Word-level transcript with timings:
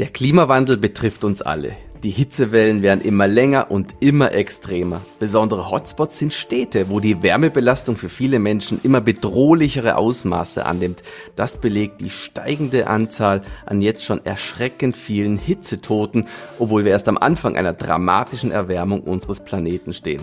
Der 0.00 0.08
Klimawandel 0.08 0.78
betrifft 0.78 1.24
uns 1.24 1.42
alle. 1.42 1.76
Die 2.04 2.08
Hitzewellen 2.08 2.80
werden 2.80 3.02
immer 3.02 3.26
länger 3.28 3.70
und 3.70 3.96
immer 4.00 4.32
extremer. 4.32 5.02
Besondere 5.18 5.70
Hotspots 5.70 6.18
sind 6.18 6.32
Städte, 6.32 6.88
wo 6.88 7.00
die 7.00 7.22
Wärmebelastung 7.22 7.96
für 7.96 8.08
viele 8.08 8.38
Menschen 8.38 8.80
immer 8.82 9.02
bedrohlichere 9.02 9.98
Ausmaße 9.98 10.64
annimmt. 10.64 11.02
Das 11.36 11.58
belegt 11.58 12.00
die 12.00 12.08
steigende 12.08 12.86
Anzahl 12.86 13.42
an 13.66 13.82
jetzt 13.82 14.02
schon 14.02 14.24
erschreckend 14.24 14.96
vielen 14.96 15.36
Hitzetoten, 15.36 16.28
obwohl 16.58 16.86
wir 16.86 16.92
erst 16.92 17.06
am 17.06 17.18
Anfang 17.18 17.58
einer 17.58 17.74
dramatischen 17.74 18.52
Erwärmung 18.52 19.02
unseres 19.02 19.44
Planeten 19.44 19.92
stehen. 19.92 20.22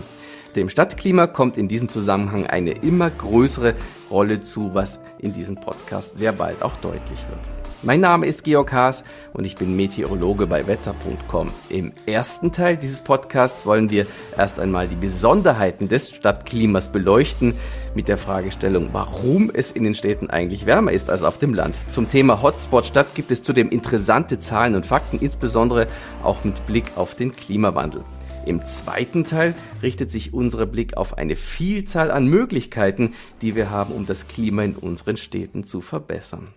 Dem 0.58 0.68
Stadtklima 0.68 1.28
kommt 1.28 1.56
in 1.56 1.68
diesem 1.68 1.88
Zusammenhang 1.88 2.44
eine 2.48 2.72
immer 2.72 3.10
größere 3.10 3.74
Rolle 4.10 4.42
zu, 4.42 4.74
was 4.74 4.98
in 5.20 5.32
diesem 5.32 5.54
Podcast 5.54 6.18
sehr 6.18 6.32
bald 6.32 6.62
auch 6.62 6.74
deutlich 6.78 7.20
wird. 7.28 7.38
Mein 7.84 8.00
Name 8.00 8.26
ist 8.26 8.42
Georg 8.42 8.72
Haas 8.72 9.04
und 9.32 9.44
ich 9.44 9.54
bin 9.54 9.76
Meteorologe 9.76 10.48
bei 10.48 10.66
wetter.com. 10.66 11.50
Im 11.68 11.92
ersten 12.06 12.50
Teil 12.50 12.76
dieses 12.76 13.02
Podcasts 13.02 13.66
wollen 13.66 13.88
wir 13.88 14.08
erst 14.36 14.58
einmal 14.58 14.88
die 14.88 14.96
Besonderheiten 14.96 15.86
des 15.86 16.10
Stadtklimas 16.10 16.88
beleuchten 16.88 17.54
mit 17.94 18.08
der 18.08 18.18
Fragestellung, 18.18 18.88
warum 18.90 19.52
es 19.54 19.70
in 19.70 19.84
den 19.84 19.94
Städten 19.94 20.28
eigentlich 20.28 20.66
wärmer 20.66 20.90
ist 20.90 21.08
als 21.08 21.22
auf 21.22 21.38
dem 21.38 21.54
Land. 21.54 21.76
Zum 21.88 22.08
Thema 22.08 22.42
Hotspot 22.42 22.84
Stadt 22.84 23.14
gibt 23.14 23.30
es 23.30 23.44
zudem 23.44 23.70
interessante 23.70 24.40
Zahlen 24.40 24.74
und 24.74 24.86
Fakten, 24.86 25.20
insbesondere 25.20 25.86
auch 26.24 26.42
mit 26.42 26.66
Blick 26.66 26.86
auf 26.96 27.14
den 27.14 27.30
Klimawandel. 27.30 28.02
Im 28.48 28.64
zweiten 28.64 29.26
Teil 29.26 29.54
richtet 29.82 30.10
sich 30.10 30.32
unser 30.32 30.64
Blick 30.64 30.96
auf 30.96 31.18
eine 31.18 31.36
Vielzahl 31.36 32.10
an 32.10 32.26
Möglichkeiten, 32.26 33.12
die 33.42 33.54
wir 33.54 33.68
haben, 33.68 33.92
um 33.92 34.06
das 34.06 34.26
Klima 34.26 34.62
in 34.62 34.74
unseren 34.74 35.18
Städten 35.18 35.64
zu 35.64 35.82
verbessern. 35.82 36.48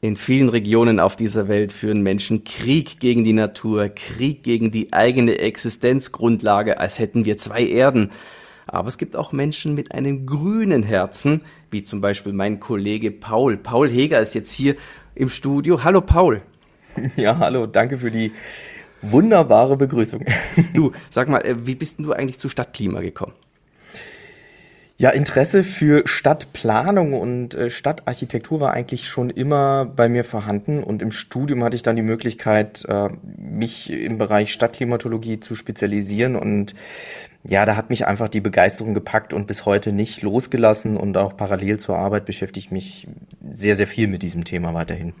In 0.00 0.14
vielen 0.14 0.48
Regionen 0.48 1.00
auf 1.00 1.16
dieser 1.16 1.48
Welt 1.48 1.72
führen 1.72 2.02
Menschen 2.02 2.44
Krieg 2.44 3.00
gegen 3.00 3.24
die 3.24 3.32
Natur, 3.32 3.88
Krieg 3.88 4.44
gegen 4.44 4.70
die 4.70 4.92
eigene 4.92 5.38
Existenzgrundlage, 5.38 6.78
als 6.78 7.00
hätten 7.00 7.24
wir 7.24 7.36
zwei 7.36 7.66
Erden. 7.66 8.10
Aber 8.66 8.88
es 8.88 8.96
gibt 8.96 9.16
auch 9.16 9.32
Menschen 9.32 9.74
mit 9.74 9.92
einem 9.92 10.24
grünen 10.24 10.84
Herzen, 10.84 11.42
wie 11.70 11.82
zum 11.82 12.00
Beispiel 12.00 12.32
mein 12.32 12.60
Kollege 12.60 13.10
Paul. 13.10 13.56
Paul 13.56 13.88
Heger 13.88 14.20
ist 14.20 14.34
jetzt 14.34 14.52
hier 14.52 14.76
im 15.14 15.28
Studio. 15.28 15.84
Hallo 15.84 16.00
Paul. 16.00 16.42
Ja, 17.16 17.38
hallo, 17.38 17.66
danke 17.66 17.96
für 17.96 18.10
die 18.10 18.32
wunderbare 19.00 19.76
Begrüßung. 19.76 20.24
Du, 20.74 20.92
sag 21.10 21.28
mal, 21.28 21.40
äh, 21.40 21.66
wie 21.66 21.74
bist 21.74 21.98
denn 21.98 22.04
du 22.04 22.12
eigentlich 22.12 22.38
zu 22.38 22.48
Stadtklima 22.48 23.00
gekommen? 23.00 23.32
Ja, 24.98 25.10
Interesse 25.10 25.64
für 25.64 26.02
Stadtplanung 26.06 27.14
und 27.14 27.54
äh, 27.54 27.70
Stadtarchitektur 27.70 28.60
war 28.60 28.72
eigentlich 28.72 29.08
schon 29.08 29.30
immer 29.30 29.84
bei 29.84 30.08
mir 30.08 30.22
vorhanden 30.22 30.84
und 30.84 31.02
im 31.02 31.10
Studium 31.10 31.64
hatte 31.64 31.74
ich 31.74 31.82
dann 31.82 31.96
die 31.96 32.02
Möglichkeit, 32.02 32.84
äh, 32.88 33.08
mich 33.36 33.90
im 33.90 34.18
Bereich 34.18 34.52
Stadtklimatologie 34.52 35.40
zu 35.40 35.56
spezialisieren 35.56 36.36
und 36.36 36.74
ja, 37.44 37.66
da 37.66 37.76
hat 37.76 37.90
mich 37.90 38.06
einfach 38.06 38.28
die 38.28 38.40
Begeisterung 38.40 38.94
gepackt 38.94 39.34
und 39.34 39.46
bis 39.46 39.66
heute 39.66 39.92
nicht 39.92 40.22
losgelassen 40.22 40.96
und 40.96 41.16
auch 41.16 41.36
parallel 41.36 41.78
zur 41.80 41.96
Arbeit 41.96 42.24
beschäftige 42.24 42.66
ich 42.66 42.70
mich 42.70 43.08
sehr, 43.50 43.74
sehr 43.74 43.88
viel 43.88 44.06
mit 44.06 44.22
diesem 44.22 44.44
Thema 44.44 44.74
weiterhin. 44.74 45.12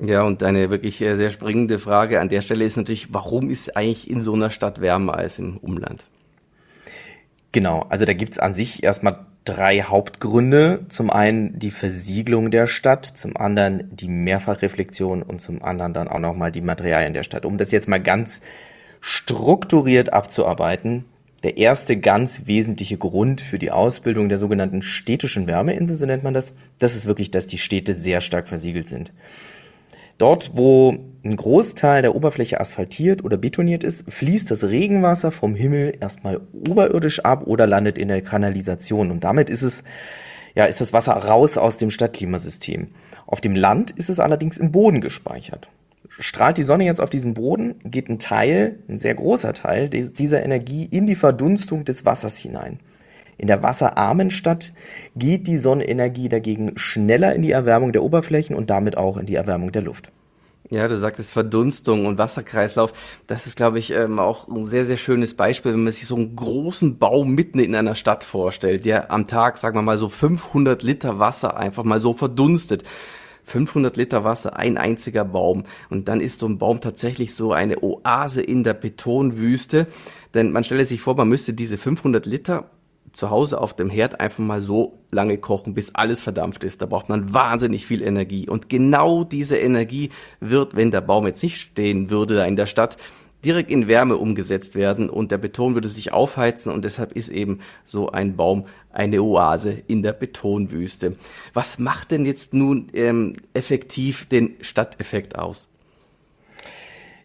Ja, 0.00 0.22
und 0.22 0.42
eine 0.42 0.70
wirklich 0.70 1.00
äh, 1.02 1.14
sehr 1.14 1.30
springende 1.30 1.78
Frage 1.78 2.20
an 2.20 2.28
der 2.28 2.40
Stelle 2.40 2.64
ist 2.64 2.76
natürlich, 2.76 3.12
warum 3.12 3.50
ist 3.50 3.76
eigentlich 3.76 4.10
in 4.10 4.20
so 4.20 4.32
einer 4.32 4.50
Stadt 4.50 4.80
wärmer 4.80 5.14
als 5.14 5.38
im 5.38 5.58
Umland? 5.58 6.06
Genau, 7.52 7.84
also 7.88 8.04
da 8.04 8.14
gibt's 8.14 8.38
an 8.38 8.54
sich 8.54 8.82
erstmal 8.82 9.26
drei 9.44 9.82
Hauptgründe. 9.82 10.86
Zum 10.88 11.10
einen 11.10 11.58
die 11.58 11.70
Versiegelung 11.70 12.50
der 12.50 12.66
Stadt, 12.66 13.04
zum 13.04 13.36
anderen 13.36 13.94
die 13.94 14.08
Mehrfachreflexion 14.08 15.22
und 15.22 15.40
zum 15.40 15.62
anderen 15.62 15.92
dann 15.92 16.08
auch 16.08 16.18
nochmal 16.18 16.50
die 16.50 16.60
Materialien 16.62 17.12
der 17.12 17.22
Stadt. 17.22 17.44
Um 17.44 17.58
das 17.58 17.70
jetzt 17.70 17.88
mal 17.88 18.00
ganz 18.00 18.40
strukturiert 19.00 20.12
abzuarbeiten, 20.12 21.04
der 21.42 21.56
erste 21.56 21.96
ganz 21.98 22.42
wesentliche 22.46 22.98
Grund 22.98 23.40
für 23.40 23.58
die 23.58 23.70
Ausbildung 23.70 24.28
der 24.28 24.38
sogenannten 24.38 24.82
städtischen 24.82 25.46
Wärmeinsel, 25.46 25.96
so 25.96 26.06
nennt 26.06 26.22
man 26.22 26.34
das, 26.34 26.52
das 26.78 26.94
ist 26.94 27.06
wirklich, 27.06 27.30
dass 27.30 27.46
die 27.46 27.58
Städte 27.58 27.94
sehr 27.94 28.20
stark 28.20 28.48
versiegelt 28.48 28.86
sind. 28.88 29.12
Dort, 30.18 30.50
wo 30.54 30.98
ein 31.24 31.34
Großteil 31.34 32.02
der 32.02 32.14
Oberfläche 32.14 32.60
asphaltiert 32.60 33.24
oder 33.24 33.38
betoniert 33.38 33.82
ist, 33.82 34.12
fließt 34.12 34.50
das 34.50 34.64
Regenwasser 34.64 35.30
vom 35.30 35.54
Himmel 35.54 35.94
erstmal 35.98 36.42
oberirdisch 36.52 37.20
ab 37.20 37.46
oder 37.46 37.66
landet 37.66 37.96
in 37.96 38.08
der 38.08 38.20
Kanalisation. 38.20 39.10
Und 39.10 39.24
damit 39.24 39.48
ist 39.48 39.62
es, 39.62 39.82
ja, 40.54 40.66
ist 40.66 40.82
das 40.82 40.92
Wasser 40.92 41.12
raus 41.12 41.56
aus 41.56 41.78
dem 41.78 41.88
Stadtklimasystem. 41.88 42.88
Auf 43.26 43.40
dem 43.40 43.56
Land 43.56 43.92
ist 43.92 44.10
es 44.10 44.20
allerdings 44.20 44.58
im 44.58 44.72
Boden 44.72 45.00
gespeichert. 45.00 45.70
Strahlt 46.20 46.58
die 46.58 46.62
Sonne 46.62 46.84
jetzt 46.84 47.00
auf 47.00 47.10
diesen 47.10 47.34
Boden, 47.34 47.76
geht 47.84 48.08
ein 48.08 48.18
Teil, 48.18 48.78
ein 48.88 48.98
sehr 48.98 49.14
großer 49.14 49.54
Teil 49.54 49.88
dieser 49.88 50.44
Energie 50.44 50.84
in 50.84 51.06
die 51.06 51.14
Verdunstung 51.14 51.84
des 51.86 52.04
Wassers 52.04 52.38
hinein. 52.38 52.78
In 53.38 53.46
der 53.46 53.62
wasserarmen 53.62 54.30
Stadt 54.30 54.74
geht 55.16 55.46
die 55.46 55.56
Sonnenenergie 55.56 56.28
dagegen 56.28 56.76
schneller 56.76 57.34
in 57.34 57.40
die 57.40 57.52
Erwärmung 57.52 57.92
der 57.92 58.02
Oberflächen 58.02 58.54
und 58.54 58.68
damit 58.68 58.98
auch 58.98 59.16
in 59.16 59.24
die 59.24 59.34
Erwärmung 59.34 59.72
der 59.72 59.80
Luft. 59.80 60.12
Ja, 60.68 60.86
du 60.86 60.96
sagtest 60.96 61.32
Verdunstung 61.32 62.04
und 62.04 62.18
Wasserkreislauf. 62.18 62.92
Das 63.26 63.46
ist, 63.46 63.56
glaube 63.56 63.78
ich, 63.78 63.92
ähm, 63.92 64.18
auch 64.18 64.46
ein 64.46 64.66
sehr, 64.66 64.84
sehr 64.84 64.98
schönes 64.98 65.34
Beispiel, 65.34 65.72
wenn 65.72 65.82
man 65.82 65.92
sich 65.92 66.06
so 66.06 66.16
einen 66.16 66.36
großen 66.36 66.98
Baum 66.98 67.34
mitten 67.34 67.58
in 67.58 67.74
einer 67.74 67.94
Stadt 67.94 68.22
vorstellt, 68.22 68.84
der 68.84 69.10
am 69.10 69.26
Tag, 69.26 69.56
sagen 69.56 69.76
wir 69.76 69.82
mal, 69.82 69.96
so 69.96 70.08
500 70.08 70.82
Liter 70.82 71.18
Wasser 71.18 71.56
einfach 71.56 71.82
mal 71.82 71.98
so 71.98 72.12
verdunstet. 72.12 72.84
500 73.50 73.96
Liter 73.96 74.24
Wasser, 74.24 74.56
ein 74.56 74.78
einziger 74.78 75.24
Baum. 75.24 75.64
Und 75.90 76.08
dann 76.08 76.20
ist 76.20 76.38
so 76.38 76.46
ein 76.46 76.58
Baum 76.58 76.80
tatsächlich 76.80 77.34
so 77.34 77.52
eine 77.52 77.82
Oase 77.82 78.42
in 78.42 78.62
der 78.62 78.74
Betonwüste. 78.74 79.86
Denn 80.34 80.52
man 80.52 80.64
stelle 80.64 80.84
sich 80.84 81.00
vor, 81.00 81.16
man 81.16 81.28
müsste 81.28 81.52
diese 81.52 81.76
500 81.76 82.26
Liter 82.26 82.70
zu 83.12 83.30
Hause 83.30 83.60
auf 83.60 83.74
dem 83.74 83.90
Herd 83.90 84.20
einfach 84.20 84.38
mal 84.38 84.60
so 84.60 85.00
lange 85.10 85.36
kochen, 85.38 85.74
bis 85.74 85.94
alles 85.96 86.22
verdampft 86.22 86.62
ist. 86.62 86.80
Da 86.80 86.86
braucht 86.86 87.08
man 87.08 87.34
wahnsinnig 87.34 87.86
viel 87.86 88.02
Energie. 88.02 88.48
Und 88.48 88.68
genau 88.68 89.24
diese 89.24 89.56
Energie 89.56 90.10
wird, 90.38 90.76
wenn 90.76 90.92
der 90.92 91.00
Baum 91.00 91.26
jetzt 91.26 91.42
nicht 91.42 91.56
stehen 91.56 92.10
würde 92.10 92.36
da 92.36 92.44
in 92.44 92.56
der 92.56 92.66
Stadt, 92.66 92.96
direkt 93.44 93.70
in 93.70 93.88
Wärme 93.88 94.16
umgesetzt 94.16 94.74
werden 94.74 95.08
und 95.08 95.30
der 95.30 95.38
Beton 95.38 95.74
würde 95.74 95.88
sich 95.88 96.12
aufheizen 96.12 96.72
und 96.72 96.84
deshalb 96.84 97.12
ist 97.12 97.30
eben 97.30 97.60
so 97.84 98.10
ein 98.10 98.36
Baum 98.36 98.66
eine 98.92 99.22
Oase 99.22 99.82
in 99.86 100.02
der 100.02 100.12
Betonwüste. 100.12 101.16
Was 101.52 101.78
macht 101.78 102.10
denn 102.10 102.24
jetzt 102.24 102.54
nun 102.54 102.88
ähm, 102.92 103.36
effektiv 103.54 104.26
den 104.26 104.56
Stadteffekt 104.60 105.38
aus? 105.38 105.68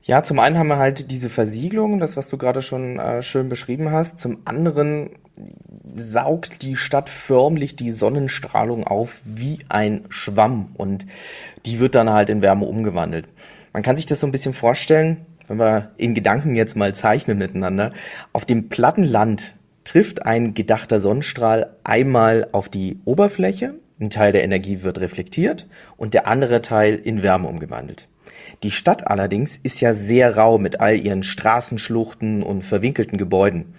Ja, 0.04 0.22
zum 0.22 0.38
einen 0.38 0.60
haben 0.60 0.68
wir 0.68 0.78
halt 0.78 1.10
diese 1.10 1.30
Versiegelung, 1.30 2.00
das, 2.00 2.16
was 2.16 2.30
du 2.30 2.38
gerade 2.38 2.62
schon 2.62 3.00
äh, 3.00 3.24
schön 3.24 3.50
beschrieben 3.50 3.92
hast. 3.92 4.20
Zum 4.20 4.38
anderen 4.46 5.10
saugt 5.96 6.62
die 6.62 6.76
Stadt 6.76 7.10
förmlich 7.10 7.76
die 7.76 7.90
Sonnenstrahlung 7.90 8.86
auf 8.86 9.22
wie 9.26 9.60
ein 9.68 10.06
Schwamm 10.10 10.70
und 10.76 11.08
die 11.66 11.80
wird 11.80 11.96
dann 11.96 12.12
halt 12.12 12.30
in 12.30 12.44
Wärme 12.44 12.66
umgewandelt. 12.66 13.28
Man 13.74 13.82
kann 13.82 13.96
sich 13.96 14.06
das 14.06 14.20
so 14.20 14.28
ein 14.28 14.32
bisschen 14.32 14.54
vorstellen, 14.54 15.26
wenn 15.48 15.58
wir 15.58 15.92
in 15.98 16.14
Gedanken 16.14 16.56
jetzt 16.56 16.76
mal 16.76 16.94
zeichnen 16.96 17.38
miteinander. 17.38 17.92
Auf 18.34 18.46
dem 18.46 18.70
platten 18.70 19.04
Land 19.04 19.56
trifft 19.84 20.26
ein 20.26 20.54
gedachter 20.54 21.00
Sonnenstrahl 21.00 21.76
einmal 21.84 22.48
auf 22.52 22.70
die 22.70 23.00
Oberfläche, 23.06 23.76
ein 24.00 24.10
Teil 24.10 24.32
der 24.32 24.44
Energie 24.44 24.84
wird 24.84 25.00
reflektiert 25.00 25.68
und 25.96 26.14
der 26.14 26.28
andere 26.28 26.62
Teil 26.62 26.96
in 26.96 27.24
Wärme 27.24 27.48
umgewandelt. 27.48 28.10
Die 28.64 28.72
Stadt 28.72 29.08
allerdings 29.08 29.58
ist 29.58 29.82
ja 29.82 29.94
sehr 29.94 30.36
rau 30.36 30.58
mit 30.58 30.82
all 30.82 31.00
ihren 31.00 31.24
Straßenschluchten 31.24 32.44
und 32.44 32.64
verwinkelten 32.64 33.18
Gebäuden. 33.18 33.74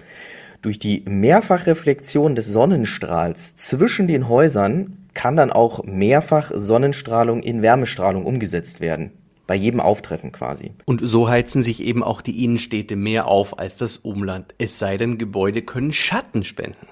Durch 0.63 0.79
die 0.79 1.03
Mehrfachreflexion 1.07 2.35
des 2.35 2.47
Sonnenstrahls 2.47 3.57
zwischen 3.57 4.09
den 4.09 4.29
Häusern 4.29 4.99
kann 5.15 5.37
dann 5.37 5.51
auch 5.51 5.85
mehrfach 5.85 6.51
Sonnenstrahlung 6.55 7.43
in 7.43 7.63
Wärmestrahlung 7.63 8.25
umgesetzt 8.25 8.81
werden. 8.81 9.13
Bei 9.47 9.55
jedem 9.55 9.81
Auftreffen 9.81 10.33
quasi. 10.33 10.73
Und 10.87 11.01
so 11.05 11.29
heizen 11.29 11.63
sich 11.63 11.83
eben 11.83 12.03
auch 12.03 12.21
die 12.21 12.45
Innenstädte 12.45 12.97
mehr 12.97 13.29
auf 13.29 13.59
als 13.59 13.77
das 13.77 13.97
Umland. 13.99 14.55
Es 14.59 14.79
sei 14.79 14.97
denn, 14.97 15.19
Gebäude 15.19 15.63
können 15.63 15.93
Schatten 15.93 16.43
spenden. 16.43 16.87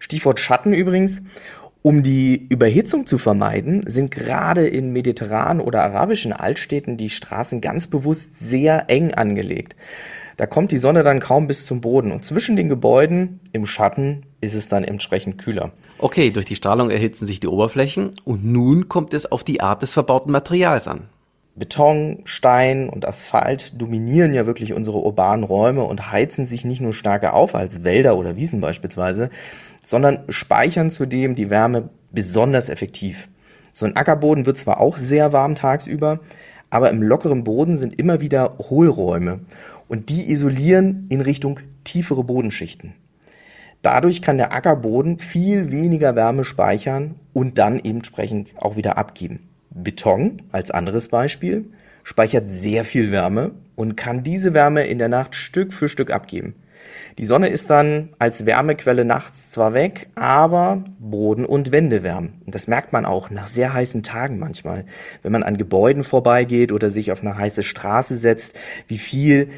Stichwort 0.00 0.40
Schatten 0.40 0.72
übrigens. 0.72 1.22
Um 1.80 2.02
die 2.02 2.46
Überhitzung 2.48 3.06
zu 3.06 3.18
vermeiden, 3.18 3.84
sind 3.86 4.10
gerade 4.10 4.66
in 4.66 4.92
mediterranen 4.92 5.60
oder 5.60 5.82
arabischen 5.84 6.32
Altstädten 6.32 6.96
die 6.96 7.08
Straßen 7.08 7.60
ganz 7.60 7.86
bewusst 7.86 8.32
sehr 8.40 8.90
eng 8.90 9.14
angelegt. 9.14 9.76
Da 10.36 10.46
kommt 10.46 10.72
die 10.72 10.76
Sonne 10.76 11.02
dann 11.02 11.20
kaum 11.20 11.46
bis 11.46 11.66
zum 11.66 11.80
Boden 11.80 12.12
und 12.12 12.24
zwischen 12.24 12.56
den 12.56 12.68
Gebäuden 12.68 13.40
im 13.52 13.66
Schatten 13.66 14.26
ist 14.40 14.54
es 14.54 14.68
dann 14.68 14.84
entsprechend 14.84 15.38
kühler. 15.38 15.72
Okay, 15.98 16.30
durch 16.30 16.46
die 16.46 16.54
Strahlung 16.54 16.90
erhitzen 16.90 17.26
sich 17.26 17.40
die 17.40 17.48
Oberflächen 17.48 18.10
und 18.24 18.44
nun 18.44 18.88
kommt 18.88 19.14
es 19.14 19.30
auf 19.30 19.42
die 19.42 19.60
Art 19.60 19.82
des 19.82 19.92
verbauten 19.92 20.30
Materials 20.30 20.86
an. 20.88 21.08
Beton, 21.58 22.22
Stein 22.24 22.88
und 22.88 23.06
Asphalt 23.06 23.80
dominieren 23.80 24.34
ja 24.34 24.46
wirklich 24.46 24.72
unsere 24.72 24.98
urbanen 24.98 25.44
Räume 25.44 25.84
und 25.84 26.10
heizen 26.10 26.44
sich 26.44 26.64
nicht 26.64 26.80
nur 26.80 26.92
stärker 26.92 27.34
auf 27.34 27.54
als 27.54 27.84
Wälder 27.84 28.16
oder 28.16 28.36
Wiesen 28.36 28.60
beispielsweise, 28.60 29.30
sondern 29.84 30.20
speichern 30.28 30.90
zudem 30.90 31.34
die 31.34 31.50
Wärme 31.50 31.90
besonders 32.12 32.68
effektiv. 32.68 33.28
So 33.72 33.86
ein 33.86 33.96
Ackerboden 33.96 34.46
wird 34.46 34.58
zwar 34.58 34.80
auch 34.80 34.96
sehr 34.96 35.32
warm 35.32 35.54
tagsüber, 35.54 36.20
aber 36.70 36.90
im 36.90 37.02
lockeren 37.02 37.44
Boden 37.44 37.76
sind 37.76 37.98
immer 37.98 38.20
wieder 38.20 38.58
Hohlräume 38.58 39.40
und 39.88 40.10
die 40.10 40.30
isolieren 40.30 41.06
in 41.08 41.20
Richtung 41.20 41.60
tiefere 41.84 42.24
Bodenschichten. 42.24 42.94
Dadurch 43.82 44.22
kann 44.22 44.38
der 44.38 44.52
Ackerboden 44.52 45.18
viel 45.18 45.70
weniger 45.70 46.16
Wärme 46.16 46.44
speichern 46.44 47.14
und 47.32 47.58
dann 47.58 47.78
entsprechend 47.78 48.50
auch 48.56 48.76
wieder 48.76 48.98
abgeben. 48.98 49.47
Beton 49.82 50.42
als 50.52 50.70
anderes 50.70 51.08
Beispiel 51.08 51.66
speichert 52.04 52.48
sehr 52.48 52.84
viel 52.84 53.12
Wärme 53.12 53.52
und 53.76 53.96
kann 53.96 54.22
diese 54.22 54.54
Wärme 54.54 54.84
in 54.84 54.98
der 54.98 55.08
Nacht 55.08 55.34
Stück 55.34 55.72
für 55.72 55.88
Stück 55.88 56.10
abgeben. 56.10 56.54
Die 57.18 57.24
Sonne 57.24 57.48
ist 57.48 57.68
dann 57.70 58.10
als 58.18 58.46
Wärmequelle 58.46 59.04
nachts 59.04 59.50
zwar 59.50 59.74
weg, 59.74 60.08
aber 60.14 60.84
Boden 60.98 61.44
und 61.44 61.72
Wände 61.72 62.02
wärmen. 62.02 62.40
Das 62.46 62.68
merkt 62.68 62.92
man 62.92 63.04
auch 63.04 63.28
nach 63.30 63.48
sehr 63.48 63.72
heißen 63.72 64.02
Tagen 64.02 64.38
manchmal, 64.38 64.84
wenn 65.22 65.32
man 65.32 65.42
an 65.42 65.58
Gebäuden 65.58 66.04
vorbeigeht 66.04 66.72
oder 66.72 66.90
sich 66.90 67.12
auf 67.12 67.20
eine 67.20 67.36
heiße 67.36 67.62
Straße 67.62 68.14
setzt, 68.14 68.56
wie 68.86 68.98
viel 68.98 69.48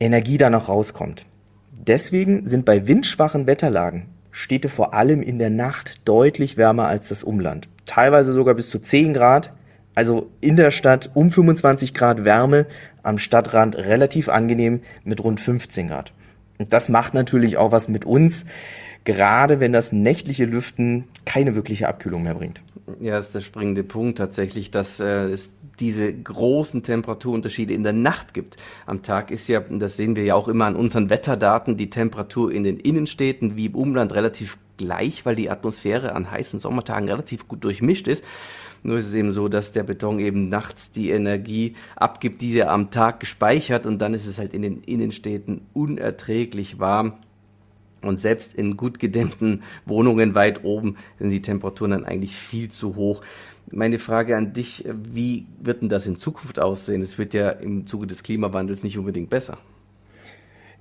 Energie 0.00 0.38
da 0.38 0.50
noch 0.50 0.68
rauskommt. 0.68 1.26
Deswegen 1.72 2.46
sind 2.46 2.64
bei 2.64 2.86
windschwachen 2.88 3.46
Wetterlagen 3.46 4.06
Städte 4.32 4.68
vor 4.68 4.94
allem 4.94 5.22
in 5.22 5.38
der 5.38 5.50
Nacht 5.50 6.08
deutlich 6.08 6.56
wärmer 6.56 6.86
als 6.86 7.08
das 7.08 7.24
Umland. 7.24 7.68
Teilweise 7.84 8.32
sogar 8.32 8.54
bis 8.54 8.70
zu 8.70 8.78
10 8.78 9.14
Grad. 9.14 9.52
Also 9.94 10.30
in 10.40 10.56
der 10.56 10.70
Stadt 10.70 11.10
um 11.14 11.30
25 11.30 11.94
Grad 11.94 12.24
Wärme, 12.24 12.66
am 13.02 13.18
Stadtrand 13.18 13.76
relativ 13.76 14.28
angenehm 14.28 14.80
mit 15.04 15.22
rund 15.22 15.40
15 15.40 15.88
Grad. 15.88 16.12
Und 16.58 16.72
das 16.72 16.88
macht 16.88 17.14
natürlich 17.14 17.56
auch 17.56 17.72
was 17.72 17.88
mit 17.88 18.04
uns, 18.04 18.44
gerade 19.04 19.60
wenn 19.60 19.72
das 19.72 19.92
nächtliche 19.92 20.44
Lüften 20.44 21.04
keine 21.24 21.54
wirkliche 21.54 21.88
Abkühlung 21.88 22.22
mehr 22.22 22.34
bringt. 22.34 22.62
Ja, 23.00 23.16
das 23.16 23.26
ist 23.26 23.34
der 23.34 23.40
springende 23.40 23.82
Punkt 23.82 24.18
tatsächlich, 24.18 24.70
dass 24.70 25.00
äh, 25.00 25.24
es 25.28 25.52
diese 25.78 26.12
großen 26.12 26.82
Temperaturunterschiede 26.82 27.72
in 27.72 27.82
der 27.82 27.92
Nacht 27.94 28.34
gibt. 28.34 28.56
Am 28.86 29.02
Tag 29.02 29.30
ist 29.30 29.48
ja, 29.48 29.60
das 29.60 29.96
sehen 29.96 30.16
wir 30.16 30.24
ja 30.24 30.34
auch 30.34 30.48
immer 30.48 30.66
an 30.66 30.76
unseren 30.76 31.08
Wetterdaten, 31.08 31.76
die 31.76 31.88
Temperatur 31.88 32.52
in 32.52 32.62
den 32.62 32.78
Innenstädten 32.78 33.56
wie 33.56 33.66
im 33.66 33.74
Umland 33.74 34.14
relativ 34.14 34.58
gleich, 34.80 35.26
weil 35.26 35.34
die 35.34 35.50
Atmosphäre 35.50 36.14
an 36.14 36.30
heißen 36.30 36.58
Sommertagen 36.58 37.06
relativ 37.06 37.46
gut 37.46 37.62
durchmischt 37.64 38.08
ist. 38.08 38.24
Nur 38.82 38.96
ist 38.96 39.08
es 39.08 39.14
eben 39.14 39.30
so, 39.30 39.48
dass 39.48 39.72
der 39.72 39.82
Beton 39.82 40.18
eben 40.20 40.48
nachts 40.48 40.90
die 40.90 41.10
Energie 41.10 41.74
abgibt, 41.96 42.40
die 42.40 42.56
er 42.58 42.70
am 42.70 42.90
Tag 42.90 43.20
gespeichert 43.20 43.86
und 43.86 43.98
dann 44.00 44.14
ist 44.14 44.26
es 44.26 44.38
halt 44.38 44.54
in 44.54 44.62
den 44.62 44.80
Innenstädten 44.80 45.60
unerträglich 45.74 46.78
warm. 46.78 47.12
Und 48.00 48.18
selbst 48.18 48.54
in 48.54 48.78
gut 48.78 48.98
gedämmten 48.98 49.62
Wohnungen 49.84 50.34
weit 50.34 50.64
oben 50.64 50.96
sind 51.18 51.28
die 51.28 51.42
Temperaturen 51.42 51.90
dann 51.90 52.06
eigentlich 52.06 52.34
viel 52.34 52.70
zu 52.70 52.96
hoch. 52.96 53.20
Meine 53.70 53.98
Frage 53.98 54.38
an 54.38 54.54
dich, 54.54 54.86
wie 54.88 55.46
wird 55.60 55.82
denn 55.82 55.90
das 55.90 56.06
in 56.06 56.16
Zukunft 56.16 56.58
aussehen? 56.58 57.02
Es 57.02 57.18
wird 57.18 57.34
ja 57.34 57.50
im 57.50 57.86
Zuge 57.86 58.06
des 58.06 58.22
Klimawandels 58.22 58.82
nicht 58.82 58.96
unbedingt 58.96 59.28
besser. 59.28 59.58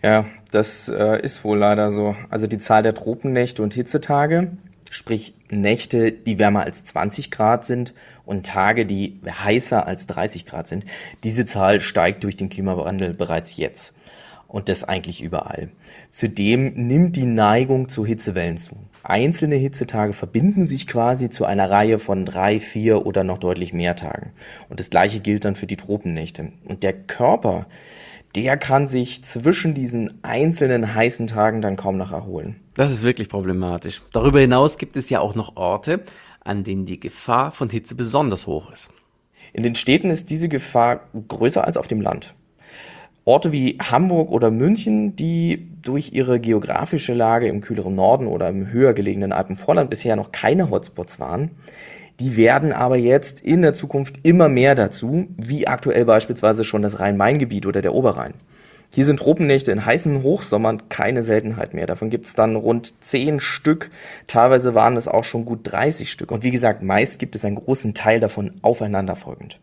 Ja, 0.01 0.25
das 0.51 0.87
äh, 0.89 1.21
ist 1.21 1.43
wohl 1.43 1.57
leider 1.57 1.91
so. 1.91 2.15
Also 2.29 2.47
die 2.47 2.57
Zahl 2.57 2.83
der 2.83 2.93
Tropennächte 2.93 3.61
und 3.61 3.73
Hitzetage, 3.73 4.51
sprich 4.89 5.33
Nächte, 5.49 6.11
die 6.11 6.39
wärmer 6.39 6.63
als 6.63 6.85
20 6.85 7.31
Grad 7.31 7.65
sind 7.65 7.93
und 8.25 8.45
Tage, 8.45 8.85
die 8.85 9.19
heißer 9.25 9.85
als 9.85 10.07
30 10.07 10.45
Grad 10.45 10.67
sind, 10.67 10.85
diese 11.23 11.45
Zahl 11.45 11.79
steigt 11.81 12.23
durch 12.23 12.37
den 12.37 12.49
Klimawandel 12.49 13.13
bereits 13.13 13.57
jetzt. 13.57 13.93
Und 14.47 14.67
das 14.67 14.83
eigentlich 14.83 15.21
überall. 15.21 15.69
Zudem 16.09 16.73
nimmt 16.73 17.15
die 17.15 17.27
Neigung 17.27 17.87
zu 17.87 18.03
Hitzewellen 18.03 18.57
zu. 18.57 18.77
Einzelne 19.03 19.55
Hitzetage 19.55 20.13
verbinden 20.13 20.65
sich 20.65 20.87
quasi 20.87 21.29
zu 21.29 21.45
einer 21.45 21.69
Reihe 21.69 21.99
von 21.99 22.25
drei, 22.25 22.59
vier 22.59 23.05
oder 23.05 23.23
noch 23.23 23.37
deutlich 23.37 23.73
mehr 23.73 23.95
Tagen. 23.95 24.31
Und 24.67 24.79
das 24.79 24.89
gleiche 24.89 25.19
gilt 25.19 25.45
dann 25.45 25.55
für 25.55 25.67
die 25.67 25.77
Tropennächte. 25.77 26.51
Und 26.65 26.81
der 26.81 26.93
Körper, 26.93 27.67
der 28.35 28.57
kann 28.57 28.87
sich 28.87 29.23
zwischen 29.23 29.73
diesen 29.73 30.23
einzelnen 30.23 30.93
heißen 30.93 31.27
Tagen 31.27 31.61
dann 31.61 31.75
kaum 31.75 31.97
noch 31.97 32.11
erholen. 32.11 32.57
Das 32.75 32.91
ist 32.91 33.03
wirklich 33.03 33.29
problematisch. 33.29 34.01
Darüber 34.13 34.39
hinaus 34.39 34.77
gibt 34.77 34.95
es 34.95 35.09
ja 35.09 35.19
auch 35.19 35.35
noch 35.35 35.55
Orte, 35.55 36.03
an 36.41 36.63
denen 36.63 36.85
die 36.85 36.99
Gefahr 36.99 37.51
von 37.51 37.69
Hitze 37.69 37.95
besonders 37.95 38.47
hoch 38.47 38.71
ist. 38.71 38.89
In 39.53 39.63
den 39.63 39.75
Städten 39.75 40.09
ist 40.09 40.29
diese 40.29 40.47
Gefahr 40.47 41.01
größer 41.27 41.65
als 41.65 41.77
auf 41.77 41.87
dem 41.87 42.01
Land. 42.01 42.35
Orte 43.25 43.51
wie 43.51 43.77
Hamburg 43.79 44.31
oder 44.31 44.49
München, 44.49 45.15
die 45.15 45.67
durch 45.81 46.13
ihre 46.13 46.39
geografische 46.39 47.13
Lage 47.13 47.47
im 47.47 47.61
kühleren 47.61 47.95
Norden 47.95 48.27
oder 48.27 48.49
im 48.49 48.71
höher 48.71 48.93
gelegenen 48.93 49.31
Alpenvorland 49.31 49.89
bisher 49.89 50.15
noch 50.15 50.31
keine 50.31 50.69
Hotspots 50.69 51.19
waren, 51.19 51.51
die 52.19 52.35
werden 52.35 52.73
aber 52.73 52.97
jetzt 52.97 53.39
in 53.41 53.61
der 53.61 53.73
Zukunft 53.73 54.19
immer 54.23 54.49
mehr 54.49 54.75
dazu, 54.75 55.27
wie 55.37 55.67
aktuell 55.67 56.05
beispielsweise 56.05 56.63
schon 56.63 56.81
das 56.81 56.99
Rhein-Main-Gebiet 56.99 57.65
oder 57.65 57.81
der 57.81 57.93
Oberrhein. 57.93 58.33
Hier 58.91 59.05
sind 59.05 59.19
Tropennächte 59.19 59.71
in 59.71 59.85
heißen 59.85 60.23
Hochsommern 60.23 60.89
keine 60.89 61.21
Seltenheit 61.21 61.75
mehr. 61.75 61.85
Davon 61.85 62.09
gibt 62.09 62.25
es 62.25 62.33
dann 62.33 62.55
rund 62.55 63.03
zehn 63.03 63.39
Stück. 63.39 63.91
Teilweise 64.25 64.73
waren 64.73 64.97
es 64.97 65.07
auch 65.07 65.23
schon 65.23 65.45
gut 65.45 65.59
30 65.63 66.11
Stück. 66.11 66.31
Und 66.31 66.43
wie 66.43 66.49
gesagt, 66.51 66.81
meist 66.81 67.19
gibt 67.19 67.35
es 67.35 67.45
einen 67.45 67.55
großen 67.55 67.93
Teil 67.93 68.19
davon 68.19 68.53
aufeinanderfolgend. 68.63 69.59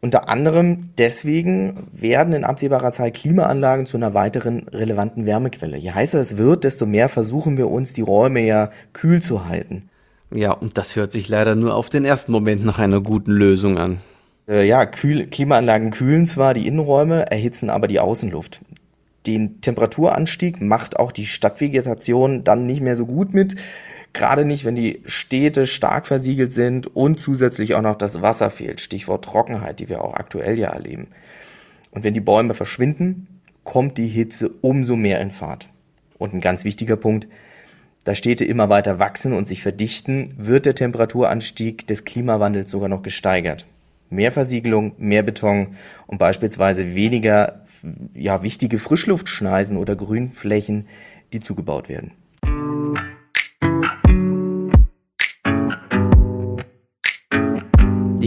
Unter 0.00 0.28
anderem 0.28 0.90
deswegen 0.98 1.86
werden 1.92 2.34
in 2.34 2.42
absehbarer 2.42 2.90
Zeit 2.90 3.14
Klimaanlagen 3.14 3.86
zu 3.86 3.98
einer 3.98 4.14
weiteren 4.14 4.66
relevanten 4.68 5.26
Wärmequelle. 5.26 5.76
Je 5.76 5.92
heißer 5.92 6.18
es 6.18 6.38
wird, 6.38 6.64
desto 6.64 6.86
mehr 6.86 7.08
versuchen 7.08 7.56
wir 7.56 7.70
uns, 7.70 7.92
die 7.92 8.02
Räume 8.02 8.40
ja 8.40 8.70
kühl 8.94 9.22
zu 9.22 9.46
halten. 9.46 9.90
Ja, 10.34 10.52
und 10.52 10.78
das 10.78 10.96
hört 10.96 11.12
sich 11.12 11.28
leider 11.28 11.54
nur 11.54 11.74
auf 11.74 11.90
den 11.90 12.04
ersten 12.04 12.32
Moment 12.32 12.64
nach 12.64 12.78
einer 12.78 13.00
guten 13.00 13.32
Lösung 13.32 13.78
an. 13.78 13.98
Äh, 14.48 14.66
ja, 14.66 14.86
Kühl 14.86 15.26
Klimaanlagen 15.26 15.90
kühlen 15.90 16.26
zwar 16.26 16.54
die 16.54 16.66
Innenräume, 16.66 17.30
erhitzen 17.30 17.70
aber 17.70 17.88
die 17.88 18.00
Außenluft. 18.00 18.60
Den 19.26 19.60
Temperaturanstieg 19.60 20.60
macht 20.60 20.98
auch 20.98 21.12
die 21.12 21.26
Stadtvegetation 21.26 22.44
dann 22.44 22.66
nicht 22.66 22.80
mehr 22.80 22.96
so 22.96 23.06
gut 23.06 23.34
mit. 23.34 23.54
Gerade 24.12 24.44
nicht, 24.44 24.64
wenn 24.64 24.74
die 24.74 25.00
Städte 25.06 25.66
stark 25.66 26.06
versiegelt 26.06 26.52
sind 26.52 26.86
und 26.94 27.18
zusätzlich 27.18 27.74
auch 27.74 27.82
noch 27.82 27.96
das 27.96 28.20
Wasser 28.20 28.50
fehlt. 28.50 28.80
Stichwort 28.80 29.24
Trockenheit, 29.24 29.80
die 29.80 29.88
wir 29.88 30.04
auch 30.04 30.14
aktuell 30.14 30.58
ja 30.58 30.70
erleben. 30.70 31.08
Und 31.92 32.04
wenn 32.04 32.14
die 32.14 32.20
Bäume 32.20 32.54
verschwinden, 32.54 33.40
kommt 33.64 33.96
die 33.96 34.08
Hitze 34.08 34.50
umso 34.60 34.96
mehr 34.96 35.20
in 35.20 35.30
Fahrt. 35.30 35.68
Und 36.18 36.34
ein 36.34 36.40
ganz 36.40 36.64
wichtiger 36.64 36.96
Punkt, 36.96 37.26
da 38.04 38.14
Städte 38.14 38.44
immer 38.44 38.68
weiter 38.68 38.98
wachsen 38.98 39.32
und 39.32 39.46
sich 39.46 39.62
verdichten, 39.62 40.34
wird 40.36 40.66
der 40.66 40.74
Temperaturanstieg 40.74 41.86
des 41.86 42.04
Klimawandels 42.04 42.70
sogar 42.70 42.88
noch 42.88 43.02
gesteigert. 43.02 43.66
Mehr 44.10 44.32
Versiegelung, 44.32 44.92
mehr 44.98 45.22
Beton 45.22 45.76
und 46.06 46.18
beispielsweise 46.18 46.94
weniger 46.94 47.62
ja, 48.14 48.42
wichtige 48.42 48.78
Frischluftschneisen 48.78 49.76
oder 49.76 49.96
Grünflächen, 49.96 50.86
die 51.32 51.40
zugebaut 51.40 51.88
werden. 51.88 52.12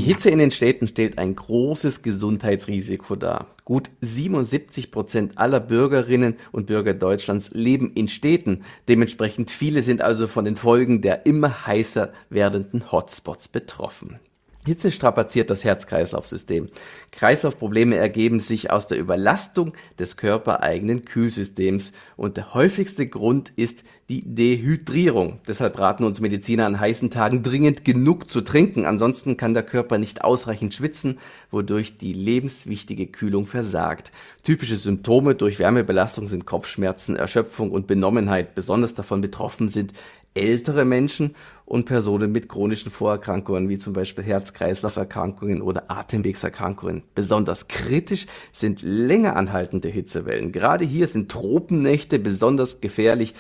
Hitze 0.06 0.30
in 0.30 0.38
den 0.38 0.52
Städten 0.52 0.88
stellt 0.88 1.18
ein 1.18 1.36
großes 1.36 2.04
Gesundheitsrisiko 2.04 3.16
dar. 3.16 3.48
Gut 3.64 3.90
77 4.02 4.92
Prozent 4.92 5.40
aller 5.40 5.60
Bürgerinnen 5.60 6.36
und 6.52 6.68
Bürger 6.68 6.94
Deutschlands 6.94 7.50
leben 7.54 7.92
in 7.96 8.08
Städten. 8.08 8.62
Dementsprechend 8.88 9.50
viele 9.50 9.82
sind 9.82 10.02
also 10.04 10.28
von 10.28 10.46
den 10.46 10.58
Folgen 10.58 11.02
der 11.02 11.26
immer 11.26 11.66
heißer 11.66 12.14
werdenden 12.30 12.92
Hotspots 12.92 13.48
betroffen. 13.48 14.20
Hitze 14.66 14.92
strapaziert 14.92 15.50
das 15.50 15.64
Herz-Kreislauf-System. 15.64 16.70
Kreislaufprobleme 17.12 17.96
ergeben 17.96 18.40
sich 18.40 18.72
aus 18.72 18.88
der 18.88 19.00
Überlastung 19.00 19.74
des 20.00 20.18
körpereigenen 20.18 21.06
Kühlsystems 21.06 21.92
und 22.18 22.38
der 22.38 22.54
häufigste 22.54 23.08
Grund 23.08 23.52
ist 23.56 23.84
die 24.10 24.22
Dehydrierung. 24.24 25.40
Deshalb 25.48 25.80
raten 25.80 26.04
uns 26.04 26.22
Mediziner 26.22 26.68
an 26.68 26.80
heißen 26.80 27.10
Tagen 27.10 27.42
dringend 27.42 27.86
genug 27.86 28.30
zu 28.30 28.42
trinken, 28.42 28.86
ansonsten 28.86 29.36
kann 29.36 29.56
der 29.56 29.64
Körper 29.64 29.98
nicht 29.98 30.24
ausreichend 30.24 30.74
schwitzen, 30.76 31.18
wodurch 31.50 31.98
die 31.98 32.14
lebenswichtige 32.14 33.08
Kühlung 33.08 33.48
versagt. 33.48 34.12
Typische 34.44 34.78
Symptome 34.78 35.34
durch 35.34 35.58
Wärmebelastung 35.58 36.28
sind 36.28 36.46
Kopfschmerzen, 36.46 37.16
Erschöpfung 37.16 37.72
und 37.72 37.88
Benommenheit. 37.88 38.54
Besonders 38.54 38.94
davon 38.94 39.22
betroffen 39.22 39.70
sind 39.70 39.94
ältere 40.36 40.86
Menschen 40.86 41.36
und 41.66 41.86
Personen 41.86 42.32
mit 42.32 42.48
chronischen 42.48 42.92
Vorerkrankungen 42.92 43.70
wie 43.70 43.80
zum 43.80 43.94
Beispiel 43.94 44.24
Herz-Kreislauf-Erkrankungen 44.24 45.62
oder 45.62 45.90
Atemwegserkrankungen. 45.90 47.04
Besonders 47.16 47.68
kritisch 47.68 48.28
sind 48.52 48.82
länger 48.84 49.36
anhaltende 49.36 49.90
Hitzewellen. 49.90 50.52
Gerade 50.52 50.86
hier 50.86 51.08
sind 51.08 51.32
Tropennächte 51.32 52.20
besonders 52.20 52.82
gefährlich, 52.82 53.34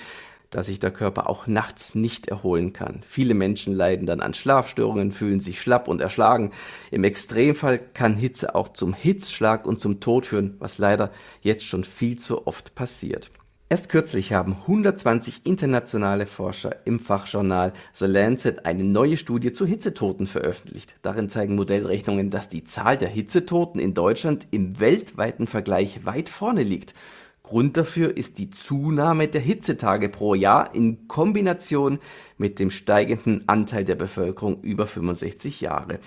da 0.49 0.63
sich 0.63 0.79
der 0.79 0.91
Körper 0.91 1.29
auch 1.29 1.47
nachts 1.47 1.95
nicht 1.95 2.27
erholen 2.27 2.71
kann. 2.71 3.03
Viele 3.07 3.33
Menschen 3.33 3.73
leiden 3.73 4.05
dann 4.05 4.21
an 4.21 4.33
Schlafstörungen, 4.33 5.11
fühlen 5.11 5.41
sich 5.41 5.59
schlapp 5.59 5.87
und 5.87 5.99
erschlagen. 6.01 6.51
Im 6.91 7.03
Extremfall 7.03 7.79
kann 7.93 8.15
Hitze 8.15 8.55
auch 8.55 8.69
zum 8.69 8.93
Hitzschlag 8.93 9.67
und 9.67 9.79
zum 9.79 9.99
Tod 9.99 10.25
führen, 10.25 10.55
was 10.59 10.77
leider 10.77 11.11
jetzt 11.41 11.65
schon 11.65 11.83
viel 11.83 12.17
zu 12.17 12.47
oft 12.47 12.73
passiert. 12.73 13.31
Erst 13.67 13.89
kürzlich 13.89 14.31
haben 14.31 14.57
120 14.67 15.41
internationale 15.43 16.27
Forscher 16.27 16.75
im 16.85 16.99
Fachjournal 16.99 17.73
The 17.93 18.05
Lancet 18.05 18.63
eine 18.63 18.83
neue 18.83 19.17
Studie 19.17 19.53
zu 19.53 19.65
Hitzetoten 19.65 20.27
veröffentlicht. 20.27 20.95
Darin 21.01 21.29
zeigen 21.29 21.55
Modellrechnungen, 21.55 22.29
dass 22.29 22.47
die 22.47 22.63
Zahl 22.63 22.95
der 22.95 23.09
Hitzetoten 23.09 23.79
in 23.79 23.95
Deutschland 23.95 24.45
im 24.51 24.79
weltweiten 24.79 25.47
Vergleich 25.47 26.05
weit 26.05 26.29
vorne 26.29 26.61
liegt. 26.61 26.93
Grund 27.41 27.75
dafür 27.75 28.15
ist 28.15 28.37
die 28.37 28.51
Zunahme 28.51 29.27
der 29.27 29.41
Hitzetage 29.41 30.09
pro 30.09 30.35
Jahr 30.35 30.75
in 30.75 31.07
Kombination 31.07 31.97
mit 32.37 32.59
dem 32.59 32.69
steigenden 32.69 33.47
Anteil 33.47 33.83
der 33.83 33.95
Bevölkerung 33.95 34.61
über 34.61 34.85
65 34.85 35.61
Jahre. 35.61 35.99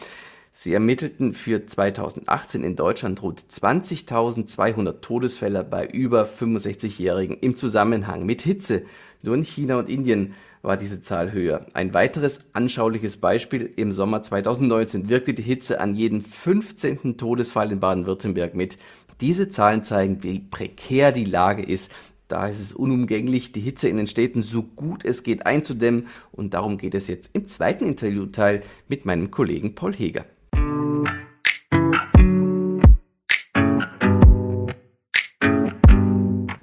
Sie 0.60 0.72
ermittelten 0.72 1.34
für 1.34 1.66
2018 1.66 2.64
in 2.64 2.74
Deutschland 2.74 3.22
rund 3.22 3.40
20.200 3.40 5.00
Todesfälle 5.00 5.62
bei 5.62 5.86
über 5.86 6.24
65-Jährigen 6.24 7.38
im 7.40 7.56
Zusammenhang 7.56 8.26
mit 8.26 8.42
Hitze. 8.42 8.82
Nur 9.22 9.36
in 9.36 9.44
China 9.44 9.78
und 9.78 9.88
Indien 9.88 10.34
war 10.62 10.76
diese 10.76 11.00
Zahl 11.00 11.30
höher. 11.30 11.66
Ein 11.74 11.94
weiteres 11.94 12.40
anschauliches 12.54 13.18
Beispiel 13.18 13.72
im 13.76 13.92
Sommer 13.92 14.20
2019 14.20 15.08
wirkte 15.08 15.32
die 15.32 15.42
Hitze 15.42 15.80
an 15.80 15.94
jeden 15.94 16.22
15. 16.22 17.16
Todesfall 17.16 17.70
in 17.70 17.78
Baden-Württemberg 17.78 18.56
mit. 18.56 18.78
Diese 19.20 19.50
Zahlen 19.50 19.84
zeigen, 19.84 20.24
wie 20.24 20.40
prekär 20.40 21.12
die 21.12 21.24
Lage 21.24 21.62
ist. 21.62 21.88
Da 22.26 22.48
ist 22.48 22.60
es 22.60 22.72
unumgänglich, 22.72 23.52
die 23.52 23.60
Hitze 23.60 23.88
in 23.88 23.96
den 23.96 24.08
Städten 24.08 24.42
so 24.42 24.64
gut 24.64 25.04
es 25.04 25.22
geht 25.22 25.46
einzudämmen. 25.46 26.08
Und 26.32 26.52
darum 26.52 26.78
geht 26.78 26.96
es 26.96 27.06
jetzt 27.06 27.30
im 27.34 27.46
zweiten 27.46 27.86
Interviewteil 27.86 28.62
mit 28.88 29.06
meinem 29.06 29.30
Kollegen 29.30 29.76
Paul 29.76 29.94
Heger. 29.94 30.24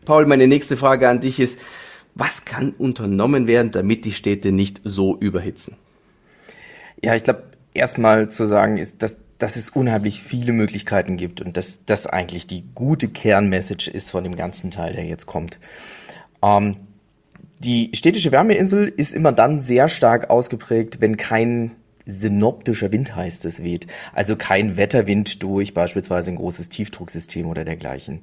Paul, 0.06 0.26
meine 0.26 0.48
nächste 0.48 0.78
Frage 0.78 1.10
an 1.10 1.20
dich 1.20 1.40
ist, 1.40 1.60
was 2.14 2.46
kann 2.46 2.72
unternommen 2.72 3.48
werden, 3.48 3.72
damit 3.72 4.06
die 4.06 4.14
Städte 4.14 4.52
nicht 4.52 4.82
so 4.84 5.18
überhitzen? 5.18 5.76
Ja, 7.04 7.16
ich 7.16 7.24
glaube, 7.24 7.44
erstmal 7.74 8.30
zu 8.30 8.46
sagen 8.46 8.78
ist, 8.78 9.04
dass, 9.04 9.18
dass 9.38 9.58
es 9.58 9.70
unheimlich 9.70 10.22
viele 10.22 10.54
Möglichkeiten 10.54 11.18
gibt 11.18 11.42
und 11.42 11.58
dass 11.58 11.86
das 11.86 12.08
eigentlich 12.08 12.48
die 12.48 12.64
gute 12.74 13.10
Kernmessage 13.10 13.92
ist 13.92 14.12
von 14.12 14.24
dem 14.24 14.36
ganzen 14.36 14.72
Teil, 14.72 14.94
der 14.94 15.04
jetzt 15.06 15.26
kommt. 15.26 15.60
Ähm, 16.42 16.78
die 17.60 17.92
städtische 17.94 18.32
Wärmeinsel 18.32 18.88
ist 18.88 19.14
immer 19.14 19.32
dann 19.32 19.62
sehr 19.62 19.88
stark 19.88 20.30
ausgeprägt, 20.30 21.02
wenn 21.02 21.18
kein 21.18 21.72
synoptischer 22.06 22.92
Wind 22.92 23.16
heißt 23.16 23.46
es 23.46 23.64
weht. 23.64 23.88
Also 24.14 24.36
kein 24.36 24.78
Wetterwind 24.78 25.42
durch 25.44 25.74
beispielsweise 25.74 26.32
ein 26.32 26.38
großes 26.38 26.70
Tiefdrucksystem 26.70 27.48
oder 27.48 27.66
dergleichen. 27.66 28.22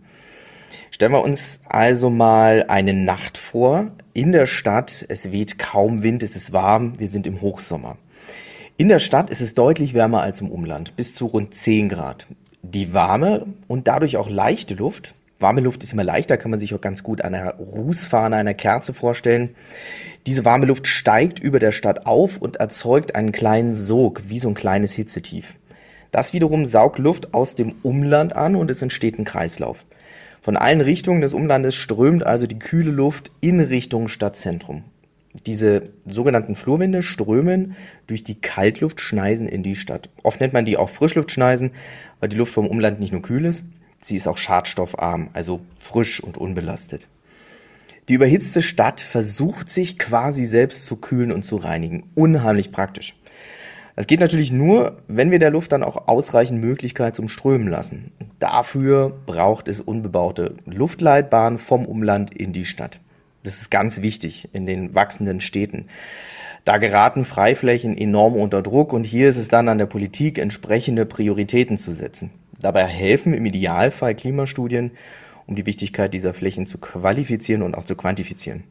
Stellen 0.92 1.12
wir 1.12 1.24
uns 1.24 1.60
also 1.66 2.10
mal 2.10 2.66
eine 2.68 2.92
Nacht 2.92 3.38
vor. 3.38 3.92
In 4.12 4.30
der 4.30 4.46
Stadt, 4.46 5.06
es 5.08 5.32
weht 5.32 5.58
kaum 5.58 6.02
Wind, 6.02 6.22
es 6.22 6.36
ist 6.36 6.52
warm, 6.52 6.92
wir 6.98 7.08
sind 7.08 7.26
im 7.26 7.40
Hochsommer. 7.40 7.96
In 8.76 8.90
der 8.90 8.98
Stadt 8.98 9.30
ist 9.30 9.40
es 9.40 9.54
deutlich 9.54 9.94
wärmer 9.94 10.20
als 10.20 10.42
im 10.42 10.50
Umland, 10.50 10.94
bis 10.94 11.14
zu 11.14 11.26
rund 11.26 11.54
10 11.54 11.88
Grad. 11.88 12.26
Die 12.60 12.92
warme 12.92 13.46
und 13.68 13.88
dadurch 13.88 14.18
auch 14.18 14.28
leichte 14.28 14.74
Luft, 14.74 15.14
warme 15.40 15.62
Luft 15.62 15.82
ist 15.82 15.94
immer 15.94 16.04
leichter, 16.04 16.36
kann 16.36 16.50
man 16.50 16.60
sich 16.60 16.74
auch 16.74 16.80
ganz 16.82 17.02
gut 17.02 17.22
an 17.22 17.34
einer 17.34 17.54
Rußfahne 17.54 18.36
einer 18.36 18.54
Kerze 18.54 18.92
vorstellen. 18.92 19.54
Diese 20.26 20.44
warme 20.44 20.66
Luft 20.66 20.86
steigt 20.86 21.38
über 21.38 21.58
der 21.58 21.72
Stadt 21.72 22.04
auf 22.04 22.36
und 22.36 22.56
erzeugt 22.56 23.14
einen 23.14 23.32
kleinen 23.32 23.74
Sog, 23.74 24.24
wie 24.28 24.38
so 24.38 24.48
ein 24.48 24.54
kleines 24.54 24.92
Hitzetief. 24.92 25.56
Das 26.10 26.34
wiederum 26.34 26.66
saugt 26.66 26.98
Luft 26.98 27.32
aus 27.32 27.54
dem 27.54 27.76
Umland 27.82 28.36
an 28.36 28.56
und 28.56 28.70
es 28.70 28.82
entsteht 28.82 29.18
ein 29.18 29.24
Kreislauf. 29.24 29.86
Von 30.42 30.56
allen 30.56 30.80
Richtungen 30.80 31.20
des 31.20 31.34
Umlandes 31.34 31.76
strömt 31.76 32.26
also 32.26 32.48
die 32.48 32.58
kühle 32.58 32.90
Luft 32.90 33.30
in 33.40 33.60
Richtung 33.60 34.08
Stadtzentrum. 34.08 34.82
Diese 35.46 35.90
sogenannten 36.04 36.56
Flurwinde 36.56 37.04
strömen 37.04 37.76
durch 38.08 38.24
die 38.24 38.40
Kaltluftschneisen 38.40 39.46
in 39.46 39.62
die 39.62 39.76
Stadt. 39.76 40.08
Oft 40.24 40.40
nennt 40.40 40.52
man 40.52 40.64
die 40.64 40.76
auch 40.76 40.88
Frischluftschneisen, 40.88 41.70
weil 42.18 42.28
die 42.28 42.36
Luft 42.36 42.52
vom 42.52 42.66
Umland 42.66 42.98
nicht 42.98 43.12
nur 43.12 43.22
kühl 43.22 43.44
ist, 43.44 43.64
sie 43.98 44.16
ist 44.16 44.26
auch 44.26 44.36
schadstoffarm, 44.36 45.30
also 45.32 45.60
frisch 45.78 46.20
und 46.20 46.38
unbelastet. 46.38 47.06
Die 48.08 48.14
überhitzte 48.14 48.62
Stadt 48.62 49.00
versucht 49.00 49.70
sich 49.70 49.96
quasi 49.96 50.44
selbst 50.44 50.86
zu 50.86 50.96
kühlen 50.96 51.30
und 51.30 51.44
zu 51.44 51.54
reinigen. 51.54 52.10
Unheimlich 52.16 52.72
praktisch. 52.72 53.14
Das 53.94 54.06
geht 54.06 54.20
natürlich 54.20 54.50
nur, 54.50 54.98
wenn 55.06 55.30
wir 55.30 55.38
der 55.38 55.50
Luft 55.50 55.72
dann 55.72 55.82
auch 55.82 56.08
ausreichend 56.08 56.60
Möglichkeit 56.60 57.14
zum 57.14 57.28
Strömen 57.28 57.68
lassen. 57.68 58.12
Dafür 58.38 59.10
braucht 59.26 59.68
es 59.68 59.80
unbebaute 59.80 60.56
Luftleitbahnen 60.64 61.58
vom 61.58 61.84
Umland 61.84 62.34
in 62.34 62.52
die 62.52 62.64
Stadt. 62.64 63.00
Das 63.42 63.58
ist 63.58 63.70
ganz 63.70 64.02
wichtig 64.02 64.48
in 64.52 64.66
den 64.66 64.94
wachsenden 64.94 65.40
Städten. 65.40 65.86
Da 66.64 66.78
geraten 66.78 67.24
Freiflächen 67.24 67.98
enorm 67.98 68.34
unter 68.34 68.62
Druck 68.62 68.92
und 68.92 69.04
hier 69.04 69.28
ist 69.28 69.36
es 69.36 69.48
dann 69.48 69.68
an 69.68 69.78
der 69.78 69.86
Politik, 69.86 70.38
entsprechende 70.38 71.04
Prioritäten 71.04 71.76
zu 71.76 71.92
setzen. 71.92 72.30
Dabei 72.60 72.86
helfen 72.86 73.34
im 73.34 73.44
Idealfall 73.44 74.14
Klimastudien, 74.14 74.92
um 75.46 75.56
die 75.56 75.66
Wichtigkeit 75.66 76.14
dieser 76.14 76.32
Flächen 76.32 76.66
zu 76.66 76.78
qualifizieren 76.78 77.62
und 77.62 77.74
auch 77.74 77.84
zu 77.84 77.96
quantifizieren. 77.96 78.62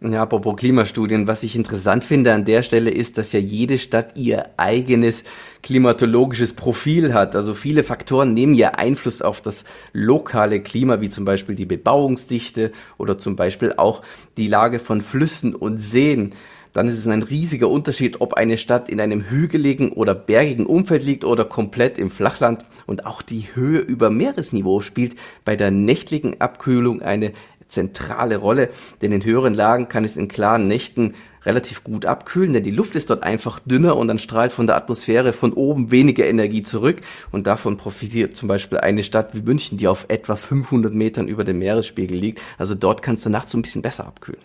Ja, 0.00 0.22
apropos 0.22 0.54
Klimastudien, 0.54 1.26
was 1.26 1.42
ich 1.42 1.56
interessant 1.56 2.04
finde 2.04 2.32
an 2.32 2.44
der 2.44 2.62
Stelle 2.62 2.90
ist, 2.90 3.18
dass 3.18 3.32
ja 3.32 3.40
jede 3.40 3.78
Stadt 3.78 4.16
ihr 4.16 4.50
eigenes 4.56 5.24
klimatologisches 5.64 6.52
Profil 6.52 7.12
hat. 7.12 7.34
Also 7.34 7.52
viele 7.52 7.82
Faktoren 7.82 8.32
nehmen 8.32 8.54
ja 8.54 8.70
Einfluss 8.70 9.22
auf 9.22 9.42
das 9.42 9.64
lokale 9.92 10.60
Klima, 10.60 11.00
wie 11.00 11.10
zum 11.10 11.24
Beispiel 11.24 11.56
die 11.56 11.66
Bebauungsdichte 11.66 12.70
oder 12.96 13.18
zum 13.18 13.34
Beispiel 13.34 13.74
auch 13.76 14.02
die 14.36 14.46
Lage 14.46 14.78
von 14.78 15.00
Flüssen 15.00 15.52
und 15.56 15.78
Seen. 15.78 16.32
Dann 16.74 16.86
ist 16.86 16.98
es 16.98 17.08
ein 17.08 17.24
riesiger 17.24 17.68
Unterschied, 17.68 18.20
ob 18.20 18.34
eine 18.34 18.56
Stadt 18.56 18.88
in 18.88 19.00
einem 19.00 19.28
hügeligen 19.28 19.90
oder 19.90 20.14
bergigen 20.14 20.66
Umfeld 20.66 21.02
liegt 21.02 21.24
oder 21.24 21.44
komplett 21.44 21.98
im 21.98 22.12
Flachland. 22.12 22.64
Und 22.86 23.04
auch 23.04 23.20
die 23.20 23.46
Höhe 23.54 23.80
über 23.80 24.10
Meeresniveau 24.10 24.80
spielt 24.80 25.16
bei 25.44 25.56
der 25.56 25.72
nächtlichen 25.72 26.40
Abkühlung 26.40 27.02
eine 27.02 27.32
zentrale 27.68 28.36
Rolle, 28.36 28.70
denn 29.02 29.12
in 29.12 29.24
höheren 29.24 29.54
Lagen 29.54 29.88
kann 29.88 30.04
es 30.04 30.16
in 30.16 30.28
klaren 30.28 30.68
Nächten 30.68 31.14
relativ 31.44 31.84
gut 31.84 32.04
abkühlen, 32.04 32.52
denn 32.52 32.62
die 32.62 32.70
Luft 32.70 32.94
ist 32.96 33.10
dort 33.10 33.22
einfach 33.22 33.60
dünner 33.60 33.96
und 33.96 34.08
dann 34.08 34.18
strahlt 34.18 34.52
von 34.52 34.66
der 34.66 34.76
Atmosphäre 34.76 35.32
von 35.32 35.52
oben 35.52 35.90
weniger 35.90 36.26
Energie 36.26 36.62
zurück 36.62 37.00
und 37.30 37.46
davon 37.46 37.76
profitiert 37.76 38.36
zum 38.36 38.48
Beispiel 38.48 38.78
eine 38.78 39.02
Stadt 39.02 39.34
wie 39.34 39.42
München, 39.42 39.78
die 39.78 39.88
auf 39.88 40.06
etwa 40.08 40.36
500 40.36 40.92
Metern 40.92 41.28
über 41.28 41.44
dem 41.44 41.58
Meeresspiegel 41.58 42.18
liegt. 42.18 42.42
Also 42.58 42.74
dort 42.74 43.02
kann 43.02 43.14
es 43.14 43.22
dann 43.22 43.32
nachts 43.32 43.52
so 43.52 43.58
ein 43.58 43.62
bisschen 43.62 43.82
besser 43.82 44.06
abkühlen. 44.06 44.42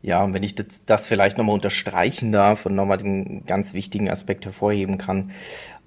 Ja, 0.00 0.22
und 0.22 0.32
wenn 0.32 0.42
ich 0.42 0.54
das, 0.54 0.84
das 0.86 1.06
vielleicht 1.06 1.38
nochmal 1.38 1.54
unterstreichen 1.54 2.30
darf 2.30 2.66
und 2.66 2.74
nochmal 2.74 2.98
den 2.98 3.44
ganz 3.46 3.74
wichtigen 3.74 4.08
Aspekt 4.08 4.44
hervorheben 4.44 4.96
kann, 4.98 5.32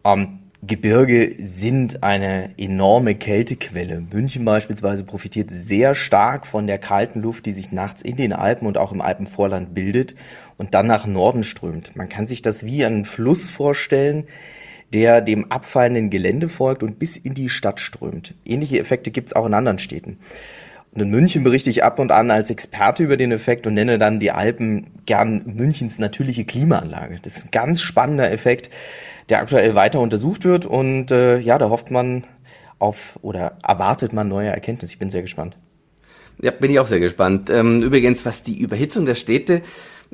ähm, 0.04 0.40
Gebirge 0.64 1.34
sind 1.40 2.04
eine 2.04 2.52
enorme 2.60 3.16
Kältequelle. 3.16 4.00
München 4.14 4.46
beispielsweise 4.46 5.04
profitiert 5.04 5.50
sehr 5.50 5.96
stark 5.96 6.46
von 6.46 6.68
der 6.68 6.78
kalten 6.78 7.20
Luft, 7.22 7.48
die 7.48 7.52
sich 7.52 7.72
nachts 7.72 8.04
in 8.04 8.16
den 8.16 8.32
Alpen 8.32 8.68
und 8.68 8.78
auch 8.78 8.92
im 8.92 9.02
Alpenvorland 9.02 9.74
bildet 9.74 10.14
und 10.58 10.76
dann 10.76 10.86
nach 10.86 11.08
Norden 11.08 11.44
strömt. 11.44 11.96
Man 11.96 12.10
kann 12.10 12.28
sich 12.28 12.44
das 12.44 12.64
wie 12.64 12.86
einen 12.86 13.06
Fluss 13.06 13.50
vorstellen, 13.50 14.26
der 14.94 15.22
dem 15.22 15.52
abfallenden 15.52 16.12
Gelände 16.12 16.48
folgt 16.48 16.84
und 16.84 17.00
bis 17.00 17.18
in 17.18 17.34
die 17.34 17.50
Stadt 17.50 17.80
strömt. 17.80 18.36
Ähnliche 18.46 18.78
Effekte 18.78 19.10
gibt 19.10 19.30
es 19.30 19.36
auch 19.36 19.48
in 19.48 19.56
anderen 19.56 19.80
Städten. 19.80 20.20
Und 20.94 21.02
in 21.02 21.10
München 21.10 21.44
berichte 21.44 21.70
ich 21.70 21.84
ab 21.84 22.00
und 22.00 22.12
an 22.12 22.30
als 22.30 22.52
Experte 22.52 23.04
über 23.04 23.16
den 23.18 23.32
Effekt 23.32 23.66
und 23.66 23.74
nenne 23.74 23.98
dann 23.98 24.20
die 24.20 24.32
Alpen 24.32 24.88
gern 25.06 25.42
Münchens 25.46 26.00
natürliche 26.00 26.44
Klimaanlage. 26.44 27.20
Das 27.22 27.38
ist 27.38 27.46
ein 27.46 27.52
ganz 27.52 27.82
spannender 27.82 28.30
Effekt, 28.30 28.70
der 29.30 29.40
aktuell 29.40 29.76
weiter 29.76 30.00
untersucht 30.00 30.46
wird 30.46 30.66
und 30.66 31.12
äh, 31.12 31.40
ja, 31.40 31.58
da 31.58 31.70
hofft 31.70 31.92
man 31.92 32.26
auf 32.80 33.20
oder 33.22 33.58
erwartet 33.64 34.14
man 34.14 34.28
neue 34.28 34.50
Erkenntnisse. 34.50 34.94
Ich 34.94 35.00
bin 35.00 35.10
sehr 35.10 35.22
gespannt. 35.22 35.58
Ja, 36.42 36.52
bin 36.52 36.72
ich 36.72 36.80
auch 36.80 36.88
sehr 36.88 37.00
gespannt. 37.00 37.50
Ähm, 37.50 37.84
übrigens, 37.84 38.26
was 38.26 38.42
die 38.42 38.58
Überhitzung 38.60 39.06
der 39.06 39.16
Städte 39.16 39.62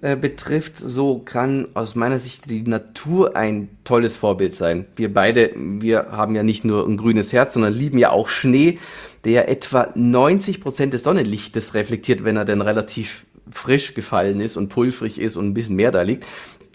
äh, 0.01 0.17
betrifft, 0.17 0.77
so 0.77 1.19
kann 1.19 1.67
aus 1.73 1.95
meiner 1.95 2.19
Sicht 2.19 2.49
die 2.49 2.63
Natur 2.63 3.37
ein 3.37 3.69
tolles 3.85 4.17
Vorbild 4.17 4.55
sein. 4.55 4.85
Wir 4.97 5.13
beide, 5.13 5.51
wir 5.55 6.07
haben 6.11 6.35
ja 6.35 6.43
nicht 6.43 6.65
nur 6.65 6.85
ein 6.85 6.97
grünes 6.97 7.31
Herz, 7.31 7.53
sondern 7.53 7.73
lieben 7.73 7.97
ja 7.97 8.11
auch 8.11 8.27
Schnee, 8.27 8.77
der 9.23 9.49
etwa 9.49 9.89
90 9.95 10.59
Prozent 10.59 10.93
des 10.93 11.03
Sonnenlichtes 11.03 11.73
reflektiert, 11.73 12.25
wenn 12.25 12.35
er 12.35 12.45
denn 12.45 12.61
relativ 12.61 13.25
frisch 13.49 13.93
gefallen 13.93 14.41
ist 14.41 14.57
und 14.57 14.67
pulverig 14.67 15.19
ist 15.19 15.37
und 15.37 15.47
ein 15.47 15.53
bisschen 15.53 15.77
mehr 15.77 15.91
da 15.91 16.01
liegt 16.01 16.25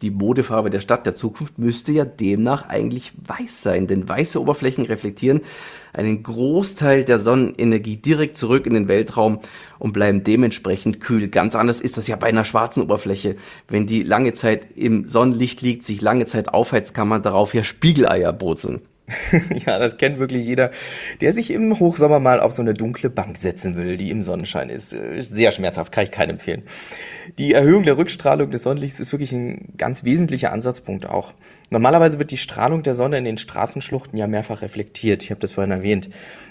die 0.02 0.11
Modefarbe 0.11 0.71
der 0.71 0.80
Stadt 0.80 1.06
der 1.06 1.14
Zukunft 1.14 1.59
müsste 1.59 1.92
ja 1.92 2.04
demnach 2.04 2.68
eigentlich 2.68 3.12
weiß 3.26 3.62
sein, 3.62 3.87
denn 3.87 4.09
weiße 4.09 4.40
Oberflächen 4.40 4.85
reflektieren 4.85 5.40
einen 5.92 6.23
Großteil 6.23 7.04
der 7.04 7.18
Sonnenenergie 7.18 7.97
direkt 7.97 8.37
zurück 8.37 8.66
in 8.66 8.75
den 8.75 8.88
Weltraum 8.88 9.40
und 9.78 9.92
bleiben 9.92 10.25
dementsprechend 10.25 11.00
kühl. 11.00 11.28
Ganz 11.28 11.54
anders 11.54 11.80
ist 11.80 11.99
das 11.99 12.09
ja 12.09 12.16
bei 12.16 12.28
einer 12.28 12.44
schwarzen 12.44 12.82
Oberfläche. 12.82 13.37
Wenn 13.68 13.87
die 13.87 14.02
lange 14.02 14.32
Zeit 14.32 14.66
im 14.75 15.06
Sonnenlicht 15.09 15.61
liegt, 15.61 15.85
sich 15.85 16.00
lange 16.00 16.26
Zeit 16.26 16.49
aufheizt, 16.49 16.94
kann 16.94 17.09
man 17.09 17.23
darauf 17.23 17.54
ja 17.54 17.62
Spiegeleier 17.62 18.32
brutzeln. 18.32 18.80
ja, 19.66 19.78
das 19.78 19.97
kennt 19.97 20.19
wirklich 20.19 20.45
jeder, 20.45 20.71
der 21.21 21.33
sich 21.33 21.50
im 21.50 21.78
Hochsommer 21.78 22.21
mal 22.21 22.40
auf 22.40 22.52
so 22.52 22.62
eine 22.62 22.75
dunkle 22.75 23.11
Bank 23.11 23.37
setzen 23.37 23.76
will, 23.76 23.97
die 23.97 24.11
im 24.11 24.23
Sonnenschein 24.23 24.69
ist. 24.69 24.90
Sehr 25.19 25.50
schmerzhaft, 25.50 25.92
kann 25.92 26.04
ich 26.04 26.11
keinem 26.11 26.33
empfehlen. 26.33 26.62
Die 27.38 27.52
Erhöhung 27.52 27.85
der 27.85 27.97
Rückstrahlung 27.97 28.50
des 28.50 28.62
Sonnenlichts 28.62 29.00
ist 29.00 29.12
wirklich 29.12 29.33
ein 29.33 29.75
ganz 29.76 30.04
wesentlicher 30.04 30.52
Ansatzpunkt 30.52 31.07
auch. 31.07 31.33
Normalerweise 31.71 32.19
wird 32.19 32.31
die 32.31 32.37
Strahlung 32.37 32.83
der 32.83 32.95
Sonne 32.95 33.19
in 33.19 33.25
den 33.25 33.38
Straßenschluchten 33.38 34.19
ja 34.19 34.26
mehrfach 34.26 34.62
reflektiert. 34.62 35.23
Ich 35.23 35.31
habe 35.31 35.40
das 35.40 35.52
vorhin 35.52 35.71
erwähnt. 35.71 36.09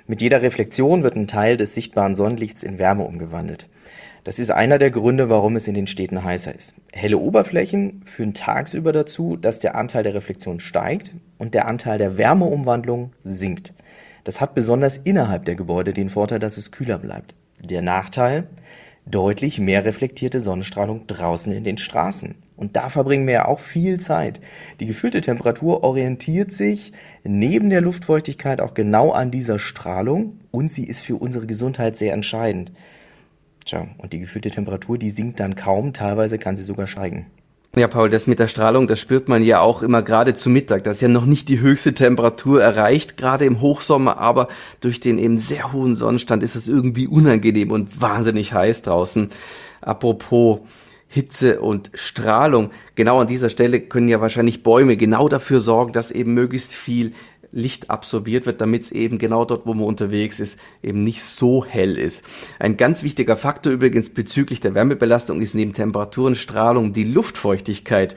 Mit 0.07 0.21
jeder 0.21 0.41
Reflexion 0.41 1.03
wird 1.03 1.15
ein 1.15 1.27
Teil 1.27 1.57
des 1.57 1.75
sichtbaren 1.75 2.15
Sonnenlichts 2.15 2.63
in 2.63 2.79
Wärme 2.79 3.03
umgewandelt. 3.03 3.67
Das 4.23 4.37
ist 4.37 4.51
einer 4.51 4.77
der 4.77 4.91
Gründe, 4.91 5.29
warum 5.29 5.55
es 5.55 5.67
in 5.67 5.73
den 5.73 5.87
Städten 5.87 6.23
heißer 6.23 6.53
ist. 6.53 6.75
Helle 6.93 7.17
Oberflächen 7.17 8.03
führen 8.05 8.35
tagsüber 8.35 8.91
dazu, 8.91 9.35
dass 9.35 9.59
der 9.59 9.75
Anteil 9.75 10.03
der 10.03 10.13
Reflexion 10.13 10.59
steigt 10.59 11.11
und 11.39 11.55
der 11.55 11.67
Anteil 11.67 11.97
der 11.97 12.19
Wärmeumwandlung 12.19 13.13
sinkt. 13.23 13.73
Das 14.23 14.39
hat 14.39 14.53
besonders 14.53 14.97
innerhalb 14.97 15.45
der 15.45 15.55
Gebäude 15.55 15.93
den 15.93 16.09
Vorteil, 16.09 16.37
dass 16.37 16.57
es 16.57 16.71
kühler 16.71 16.99
bleibt. 16.99 17.33
Der 17.63 17.81
Nachteil? 17.81 18.47
Deutlich 19.07 19.59
mehr 19.59 19.83
reflektierte 19.83 20.39
Sonnenstrahlung 20.39 21.07
draußen 21.07 21.51
in 21.51 21.63
den 21.63 21.79
Straßen. 21.79 22.35
Und 22.55 22.75
da 22.75 22.89
verbringen 22.89 23.25
wir 23.25 23.33
ja 23.33 23.47
auch 23.47 23.59
viel 23.59 23.99
Zeit. 23.99 24.39
Die 24.79 24.85
gefühlte 24.85 25.21
Temperatur 25.21 25.83
orientiert 25.83 26.51
sich 26.51 26.93
neben 27.23 27.71
der 27.71 27.81
Luftfeuchtigkeit 27.81 28.61
auch 28.61 28.75
genau 28.75 29.09
an 29.09 29.31
dieser 29.31 29.57
Strahlung 29.57 30.37
und 30.51 30.69
sie 30.69 30.85
ist 30.85 31.01
für 31.01 31.15
unsere 31.15 31.47
Gesundheit 31.47 31.97
sehr 31.97 32.13
entscheidend. 32.13 32.71
Tja, 33.65 33.87
und 33.97 34.13
die 34.13 34.19
gefühlte 34.19 34.49
Temperatur, 34.49 34.97
die 34.97 35.11
sinkt 35.11 35.39
dann 35.39 35.55
kaum, 35.55 35.93
teilweise 35.93 36.39
kann 36.39 36.55
sie 36.55 36.63
sogar 36.63 36.87
steigen. 36.87 37.27
Ja, 37.73 37.87
Paul, 37.87 38.09
das 38.09 38.27
mit 38.27 38.39
der 38.39 38.49
Strahlung, 38.49 38.87
das 38.87 38.99
spürt 38.99 39.29
man 39.29 39.43
ja 39.43 39.61
auch 39.61 39.81
immer 39.81 40.01
gerade 40.01 40.33
zu 40.33 40.49
Mittag. 40.49 40.83
Das 40.83 40.97
ist 40.97 41.01
ja 41.01 41.07
noch 41.07 41.25
nicht 41.25 41.47
die 41.47 41.61
höchste 41.61 41.93
Temperatur 41.93 42.61
erreicht, 42.61 43.15
gerade 43.15 43.45
im 43.45 43.61
Hochsommer, 43.61 44.17
aber 44.17 44.49
durch 44.81 44.99
den 44.99 45.17
eben 45.17 45.37
sehr 45.37 45.71
hohen 45.71 45.95
Sonnenstand 45.95 46.43
ist 46.43 46.55
es 46.55 46.67
irgendwie 46.67 47.07
unangenehm 47.07 47.71
und 47.71 48.01
wahnsinnig 48.01 48.51
heiß 48.51 48.81
draußen. 48.81 49.29
Apropos 49.79 50.59
Hitze 51.07 51.61
und 51.61 51.91
Strahlung, 51.93 52.71
genau 52.95 53.21
an 53.21 53.27
dieser 53.27 53.49
Stelle 53.49 53.79
können 53.79 54.09
ja 54.09 54.19
wahrscheinlich 54.19 54.63
Bäume 54.63 54.97
genau 54.97 55.29
dafür 55.29 55.61
sorgen, 55.61 55.93
dass 55.93 56.11
eben 56.11 56.33
möglichst 56.33 56.73
viel 56.73 57.13
Licht 57.51 57.89
absorbiert 57.89 58.45
wird, 58.45 58.61
damit 58.61 58.83
es 58.83 58.91
eben 58.91 59.17
genau 59.17 59.45
dort, 59.45 59.65
wo 59.65 59.73
man 59.73 59.85
unterwegs 59.85 60.39
ist, 60.39 60.57
eben 60.81 61.03
nicht 61.03 61.23
so 61.23 61.65
hell 61.65 61.97
ist. 61.97 62.23
Ein 62.59 62.77
ganz 62.77 63.03
wichtiger 63.03 63.35
Faktor 63.35 63.73
übrigens 63.73 64.09
bezüglich 64.09 64.59
der 64.61 64.73
Wärmebelastung 64.73 65.41
ist 65.41 65.55
neben 65.55 65.73
Temperaturen, 65.73 66.35
Strahlung 66.35 66.93
die 66.93 67.03
Luftfeuchtigkeit. 67.03 68.15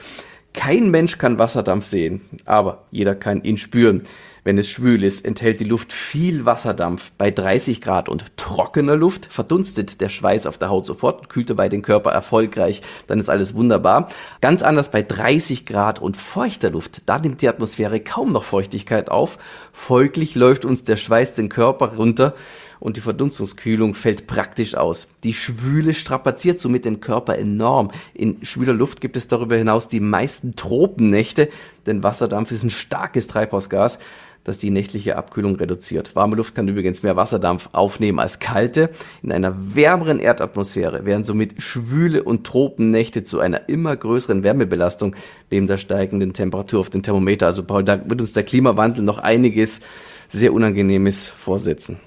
Kein 0.54 0.90
Mensch 0.90 1.18
kann 1.18 1.40
Wasserdampf 1.40 1.84
sehen, 1.84 2.22
aber 2.44 2.84
jeder 2.92 3.16
kann 3.16 3.42
ihn 3.42 3.56
spüren. 3.56 4.04
Wenn 4.44 4.56
es 4.56 4.68
schwül 4.68 5.02
ist, 5.02 5.24
enthält 5.24 5.58
die 5.58 5.64
Luft 5.64 5.92
viel 5.92 6.44
Wasserdampf. 6.44 7.10
Bei 7.18 7.30
30 7.30 7.80
Grad 7.80 8.08
und 8.08 8.36
trockener 8.36 8.94
Luft 8.94 9.32
verdunstet 9.32 10.00
der 10.00 10.10
Schweiß 10.10 10.46
auf 10.46 10.56
der 10.58 10.68
Haut 10.68 10.86
sofort 10.86 11.22
und 11.22 11.28
kühlt 11.28 11.50
dabei 11.50 11.68
den 11.68 11.82
Körper 11.82 12.10
erfolgreich. 12.10 12.82
Dann 13.06 13.18
ist 13.18 13.30
alles 13.30 13.54
wunderbar. 13.54 14.08
Ganz 14.42 14.62
anders 14.62 14.90
bei 14.90 15.02
30 15.02 15.66
Grad 15.66 15.98
und 16.00 16.16
feuchter 16.16 16.70
Luft. 16.70 17.02
Da 17.06 17.18
nimmt 17.18 17.42
die 17.42 17.48
Atmosphäre 17.48 18.00
kaum 18.00 18.32
noch 18.32 18.44
Feuchtigkeit 18.44 19.10
auf. 19.10 19.38
Folglich 19.72 20.34
läuft 20.34 20.64
uns 20.64 20.84
der 20.84 20.96
Schweiß 20.96 21.32
den 21.32 21.48
Körper 21.48 21.96
runter 21.96 22.34
und 22.80 22.96
die 22.96 23.00
Verdunstungskühlung 23.00 23.94
fällt 23.94 24.26
praktisch 24.26 24.74
aus. 24.74 25.08
Die 25.22 25.34
Schwüle 25.34 25.94
strapaziert 25.94 26.60
somit 26.60 26.84
den 26.84 27.00
Körper 27.00 27.38
enorm. 27.38 27.90
In 28.14 28.44
schwüler 28.44 28.74
Luft 28.74 29.00
gibt 29.00 29.16
es 29.16 29.28
darüber 29.28 29.56
hinaus 29.56 29.88
die 29.88 30.00
meisten 30.00 30.56
Tropennächte, 30.56 31.48
denn 31.86 32.02
Wasserdampf 32.02 32.50
ist 32.50 32.62
ein 32.62 32.70
starkes 32.70 33.26
Treibhausgas 33.26 33.98
das 34.44 34.58
die 34.58 34.70
nächtliche 34.70 35.16
Abkühlung 35.16 35.56
reduziert. 35.56 36.14
Warme 36.14 36.36
Luft 36.36 36.54
kann 36.54 36.68
übrigens 36.68 37.02
mehr 37.02 37.16
Wasserdampf 37.16 37.70
aufnehmen 37.72 38.18
als 38.18 38.38
kalte. 38.38 38.90
In 39.22 39.32
einer 39.32 39.74
wärmeren 39.74 40.20
Erdatmosphäre 40.20 41.06
werden 41.06 41.24
somit 41.24 41.62
schwüle 41.62 42.22
und 42.22 42.46
Tropennächte 42.46 43.24
zu 43.24 43.40
einer 43.40 43.68
immer 43.68 43.96
größeren 43.96 44.44
Wärmebelastung 44.44 45.16
neben 45.50 45.66
der 45.66 45.78
steigenden 45.78 46.34
Temperatur 46.34 46.80
auf 46.80 46.90
den 46.90 47.02
Thermometer. 47.02 47.46
Also 47.46 47.64
Paul, 47.64 47.84
da 47.84 48.08
wird 48.08 48.20
uns 48.20 48.34
der 48.34 48.44
Klimawandel 48.44 49.02
noch 49.02 49.18
einiges 49.18 49.80
sehr 50.28 50.52
Unangenehmes 50.52 51.28
vorsetzen. 51.28 51.98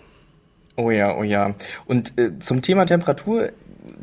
Oh 0.78 0.92
ja, 0.92 1.18
oh 1.18 1.24
ja. 1.24 1.56
Und 1.88 2.18
äh, 2.20 2.38
zum 2.38 2.62
Thema 2.62 2.86
Temperatur, 2.86 3.50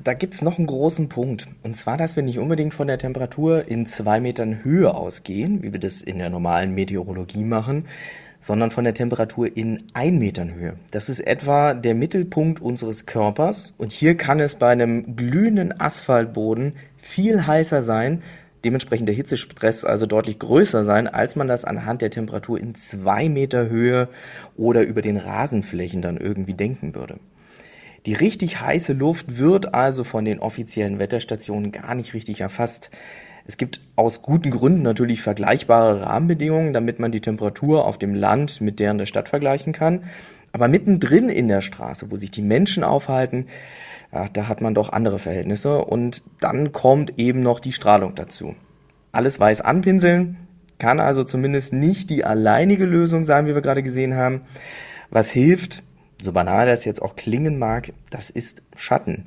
da 0.03 0.13
gibt's 0.13 0.43
noch 0.43 0.59
einen 0.59 0.67
großen 0.67 1.09
Punkt. 1.09 1.47
Und 1.63 1.77
zwar, 1.77 1.97
dass 1.97 2.17
wir 2.17 2.25
nicht 2.25 2.41
unbedingt 2.41 2.75
von 2.75 2.89
der 2.89 2.99
Temperatur 2.99 3.69
in 3.69 3.87
zwei 3.87 4.19
Metern 4.19 4.65
Höhe 4.65 4.93
ausgehen, 4.93 5.63
wie 5.63 5.73
wir 5.73 5.79
das 5.79 6.03
in 6.03 6.19
der 6.19 6.31
normalen 6.31 6.75
Meteorologie 6.75 7.45
machen, 7.45 7.87
sondern 8.41 8.73
von 8.73 8.83
der 8.83 8.93
Temperatur 8.93 9.57
in 9.57 9.85
ein 9.95 10.19
Metern 10.19 10.53
Höhe. 10.53 10.75
Das 10.91 11.09
ist 11.09 11.21
etwa 11.21 11.75
der 11.75 11.95
Mittelpunkt 11.95 12.61
unseres 12.61 13.07
Körpers 13.07 13.73
und 13.79 13.93
hier 13.93 14.17
kann 14.17 14.41
es 14.41 14.57
bei 14.57 14.71
einem 14.71 15.15
glühenden 15.15 15.81
Asphaltboden 15.81 16.75
viel 17.01 17.47
heißer 17.47 17.85
sein, 17.85 18.23
dementsprechend 18.65 19.09
der 19.09 19.15
Hitzestress 19.15 19.85
also 19.85 20.07
deutlich 20.07 20.39
größer 20.39 20.85
sein, 20.85 21.07
als 21.07 21.37
man 21.37 21.49
das 21.49 21.65
anhand 21.65 22.03
der 22.03 22.11
Temperatur 22.11 22.59
in 22.59 22.75
zwei 22.75 23.29
Meter 23.29 23.69
Höhe 23.69 24.09
oder 24.57 24.83
über 24.83 25.03
den 25.03 25.17
Rasenflächen 25.17 26.03
dann 26.03 26.17
irgendwie 26.17 26.55
denken 26.55 26.95
würde. 26.95 27.19
Die 28.07 28.15
richtig 28.15 28.61
heiße 28.61 28.93
Luft 28.93 29.39
wird 29.39 29.75
also 29.75 30.05
von 30.05 30.25
den 30.25 30.39
offiziellen 30.39 30.99
Wetterstationen 30.99 31.73
gar 31.73 31.95
nicht 31.95 32.13
richtig 32.13 32.41
erfasst. 32.41 32.91
Es 33.47 33.57
gibt 33.57 33.81
aus 33.97 34.23
guten 34.23 34.51
Gründen 34.51 34.83
natürlich 34.83 35.23
vergleichbare 35.23 36.03
Rahmenbedingungen, 36.03 36.73
damit 36.73 36.99
man 36.99 37.13
die 37.13 37.21
Temperatur 37.21 37.85
auf 37.85 37.99
dem 37.99 38.15
Land 38.15 38.61
mit 38.61 38.79
der 38.81 38.91
in 38.91 38.99
der 38.99 39.07
Stadt 39.07 39.29
vergleichen 39.29 39.73
kann. 39.73 40.05
Aber 40.55 40.69
mittendrin 40.69 41.29
in 41.31 41.49
der 41.49 41.63
Straße, 41.63 42.13
wo 42.13 42.17
sich 42.17 42.31
die 42.31 42.41
Menschen 42.41 42.85
aufhalten, 42.85 43.49
ja, 44.13 44.29
da 44.29 44.47
hat 44.47 44.61
man 44.61 44.73
doch 44.73 44.89
andere 44.89 45.19
Verhältnisse 45.19 45.85
und 45.85 46.23
dann 46.39 46.71
kommt 46.71 47.19
eben 47.19 47.43
noch 47.43 47.59
die 47.59 47.73
Strahlung 47.73 48.15
dazu. 48.15 48.55
Alles 49.11 49.41
weiß 49.41 49.63
anpinseln 49.63 50.37
kann 50.79 51.01
also 51.01 51.25
zumindest 51.25 51.73
nicht 51.73 52.09
die 52.09 52.25
alleinige 52.25 52.85
Lösung 52.85 53.25
sein, 53.25 53.47
wie 53.47 53.55
wir 53.57 53.63
gerade 53.63 53.83
gesehen 53.83 54.15
haben. 54.15 54.43
Was 55.11 55.33
hilft, 55.33 55.83
so 56.23 56.33
banal 56.33 56.67
das 56.67 56.85
jetzt 56.85 57.03
auch 57.03 57.17
klingen 57.17 57.59
mag, 57.59 57.93
das 58.11 58.31
ist 58.31 58.63
Schatten. 58.77 59.27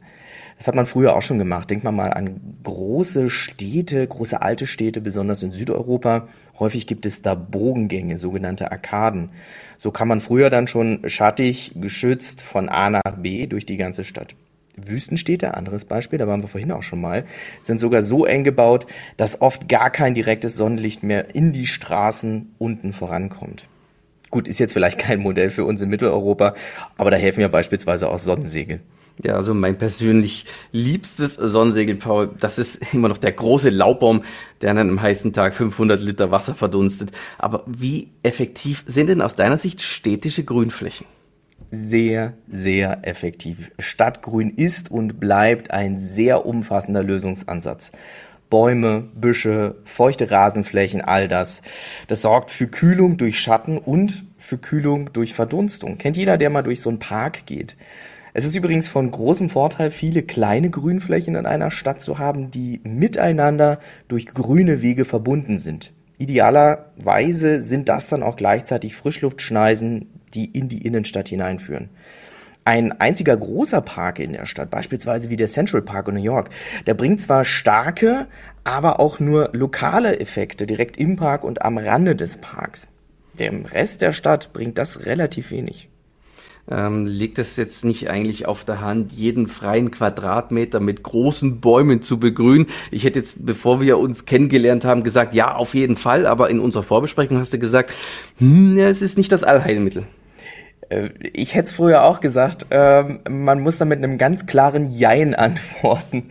Das 0.57 0.67
hat 0.67 0.75
man 0.75 0.87
früher 0.87 1.15
auch 1.15 1.21
schon 1.21 1.37
gemacht. 1.37 1.69
Denkt 1.69 1.83
man 1.83 1.95
mal 1.95 2.11
an 2.11 2.57
große 2.63 3.29
Städte, 3.29 4.05
große 4.05 4.41
alte 4.41 4.65
Städte, 4.65 5.01
besonders 5.01 5.43
in 5.43 5.51
Südeuropa. 5.51 6.27
Häufig 6.59 6.87
gibt 6.87 7.05
es 7.05 7.21
da 7.21 7.35
Bogengänge, 7.35 8.17
sogenannte 8.17 8.71
Arkaden. 8.71 9.29
So 9.77 9.91
kann 9.91 10.07
man 10.07 10.19
früher 10.19 10.49
dann 10.49 10.67
schon 10.67 11.01
schattig, 11.07 11.73
geschützt 11.75 12.41
von 12.41 12.69
A 12.69 12.89
nach 12.89 13.17
B 13.17 13.45
durch 13.45 13.67
die 13.67 13.77
ganze 13.77 14.03
Stadt. 14.03 14.33
Wüstenstädte, 14.77 15.55
anderes 15.55 15.85
Beispiel, 15.85 16.19
da 16.19 16.27
waren 16.27 16.41
wir 16.41 16.47
vorhin 16.47 16.71
auch 16.71 16.83
schon 16.83 17.01
mal, 17.01 17.25
sind 17.61 17.79
sogar 17.79 18.03
so 18.03 18.25
eng 18.25 18.43
gebaut, 18.43 18.85
dass 19.17 19.41
oft 19.41 19.67
gar 19.67 19.89
kein 19.89 20.13
direktes 20.13 20.55
Sonnenlicht 20.55 21.03
mehr 21.03 21.33
in 21.33 21.51
die 21.51 21.65
Straßen 21.65 22.53
unten 22.59 22.93
vorankommt. 22.93 23.67
Gut, 24.29 24.47
ist 24.47 24.59
jetzt 24.59 24.73
vielleicht 24.73 24.99
kein 24.99 25.19
Modell 25.19 25.49
für 25.49 25.65
uns 25.65 25.81
in 25.81 25.89
Mitteleuropa, 25.89 26.53
aber 26.97 27.11
da 27.11 27.17
helfen 27.17 27.41
ja 27.41 27.47
beispielsweise 27.47 28.09
auch 28.09 28.19
Sonnensegel. 28.19 28.81
Ja, 29.23 29.33
also 29.33 29.53
mein 29.53 29.77
persönlich 29.77 30.45
liebstes 30.71 31.33
Sonnensegel, 31.33 31.95
Paul, 31.95 32.29
das 32.39 32.57
ist 32.57 32.81
immer 32.93 33.09
noch 33.09 33.17
der 33.17 33.31
große 33.31 33.69
Laubbaum, 33.69 34.23
der 34.61 34.71
an 34.71 34.77
einem 34.77 35.01
heißen 35.01 35.33
Tag 35.33 35.55
500 35.55 36.01
Liter 36.01 36.31
Wasser 36.31 36.53
verdunstet. 36.53 37.11
Aber 37.37 37.63
wie 37.65 38.11
effektiv 38.23 38.83
sind 38.87 39.07
denn 39.07 39.21
aus 39.21 39.35
deiner 39.35 39.57
Sicht 39.57 39.81
städtische 39.81 40.43
Grünflächen? 40.43 41.07
Sehr, 41.71 42.33
sehr 42.49 42.99
effektiv. 43.01 43.71
Stadtgrün 43.79 44.51
ist 44.51 44.89
und 44.89 45.19
bleibt 45.19 45.71
ein 45.71 45.99
sehr 45.99 46.45
umfassender 46.45 47.03
Lösungsansatz. 47.03 47.91
Bäume, 48.49 49.09
Büsche, 49.13 49.75
feuchte 49.83 50.31
Rasenflächen, 50.31 51.01
all 51.01 51.27
das. 51.27 51.61
Das 52.07 52.21
sorgt 52.21 52.51
für 52.51 52.67
Kühlung 52.67 53.17
durch 53.17 53.39
Schatten 53.39 53.77
und 53.77 54.23
für 54.37 54.57
Kühlung 54.57 55.11
durch 55.11 55.33
Verdunstung. 55.33 55.97
Kennt 55.97 56.15
jeder, 56.15 56.37
der 56.37 56.49
mal 56.49 56.61
durch 56.61 56.79
so 56.79 56.89
einen 56.89 56.99
Park 56.99 57.45
geht. 57.45 57.75
Es 58.37 58.45
ist 58.45 58.55
übrigens 58.55 58.87
von 58.87 59.09
großem 59.09 59.49
Vorteil, 59.49 59.89
viele 59.89 60.21
kleine 60.21 60.69
Grünflächen 60.69 61.33
in 61.33 61.47
einer 61.47 61.71
Stadt 61.71 61.99
zu 61.99 62.19
haben, 62.19 62.51
die 62.51 62.79
miteinander 62.83 63.79
durch 64.07 64.27
grüne 64.27 64.83
Wege 64.83 65.05
verbunden 65.05 65.57
sind. 65.57 65.91
Idealerweise 66.19 67.61
sind 67.61 67.89
das 67.89 68.09
dann 68.09 68.21
auch 68.21 68.35
gleichzeitig 68.35 68.95
Frischluftschneisen, 68.95 70.11
die 70.35 70.45
in 70.45 70.69
die 70.69 70.85
Innenstadt 70.85 71.29
hineinführen. 71.29 71.89
Ein 72.63 72.91
einziger 73.01 73.35
großer 73.35 73.81
Park 73.81 74.19
in 74.19 74.33
der 74.33 74.45
Stadt, 74.45 74.69
beispielsweise 74.69 75.31
wie 75.31 75.35
der 75.35 75.47
Central 75.47 75.81
Park 75.81 76.07
in 76.09 76.13
New 76.13 76.21
York, 76.21 76.51
der 76.85 76.93
bringt 76.93 77.19
zwar 77.19 77.43
starke, 77.43 78.27
aber 78.63 78.99
auch 78.99 79.19
nur 79.19 79.49
lokale 79.53 80.19
Effekte 80.19 80.67
direkt 80.67 80.97
im 80.97 81.15
Park 81.15 81.43
und 81.43 81.63
am 81.63 81.79
Rande 81.79 82.15
des 82.15 82.37
Parks. 82.37 82.87
Dem 83.33 83.65
Rest 83.65 84.03
der 84.03 84.11
Stadt 84.13 84.53
bringt 84.53 84.77
das 84.77 85.07
relativ 85.07 85.49
wenig. 85.49 85.89
Ähm, 86.69 87.05
liegt 87.05 87.39
es 87.39 87.55
jetzt 87.55 87.85
nicht 87.85 88.09
eigentlich 88.09 88.45
auf 88.45 88.65
der 88.65 88.81
Hand, 88.81 89.13
jeden 89.13 89.47
freien 89.47 89.89
Quadratmeter 89.89 90.79
mit 90.79 91.01
großen 91.01 91.61
Bäumen 91.61 92.01
zu 92.01 92.19
begrünen? 92.19 92.67
Ich 92.91 93.05
hätte 93.05 93.19
jetzt, 93.19 93.45
bevor 93.45 93.79
wir 93.79 93.97
uns 93.97 94.25
kennengelernt 94.25 94.83
haben, 94.83 95.03
gesagt, 95.03 95.33
ja, 95.33 95.55
auf 95.55 95.75
jeden 95.75 95.95
Fall, 95.95 96.25
aber 96.25 96.49
in 96.49 96.59
unserer 96.59 96.83
Vorbesprechung 96.83 97.37
hast 97.37 97.53
du 97.53 97.59
gesagt, 97.59 97.93
hm, 98.37 98.77
ja, 98.77 98.87
es 98.87 99.01
ist 99.01 99.17
nicht 99.17 99.31
das 99.31 99.43
Allheilmittel. 99.43 100.05
Äh, 100.89 101.09
ich 101.33 101.55
hätte 101.55 101.69
es 101.69 101.75
früher 101.75 102.03
auch 102.03 102.19
gesagt, 102.19 102.65
ähm, 102.69 103.19
man 103.29 103.59
muss 103.61 103.77
da 103.77 103.85
mit 103.85 104.03
einem 104.03 104.17
ganz 104.17 104.45
klaren 104.45 104.91
Jein 104.91 105.35
antworten. 105.35 106.29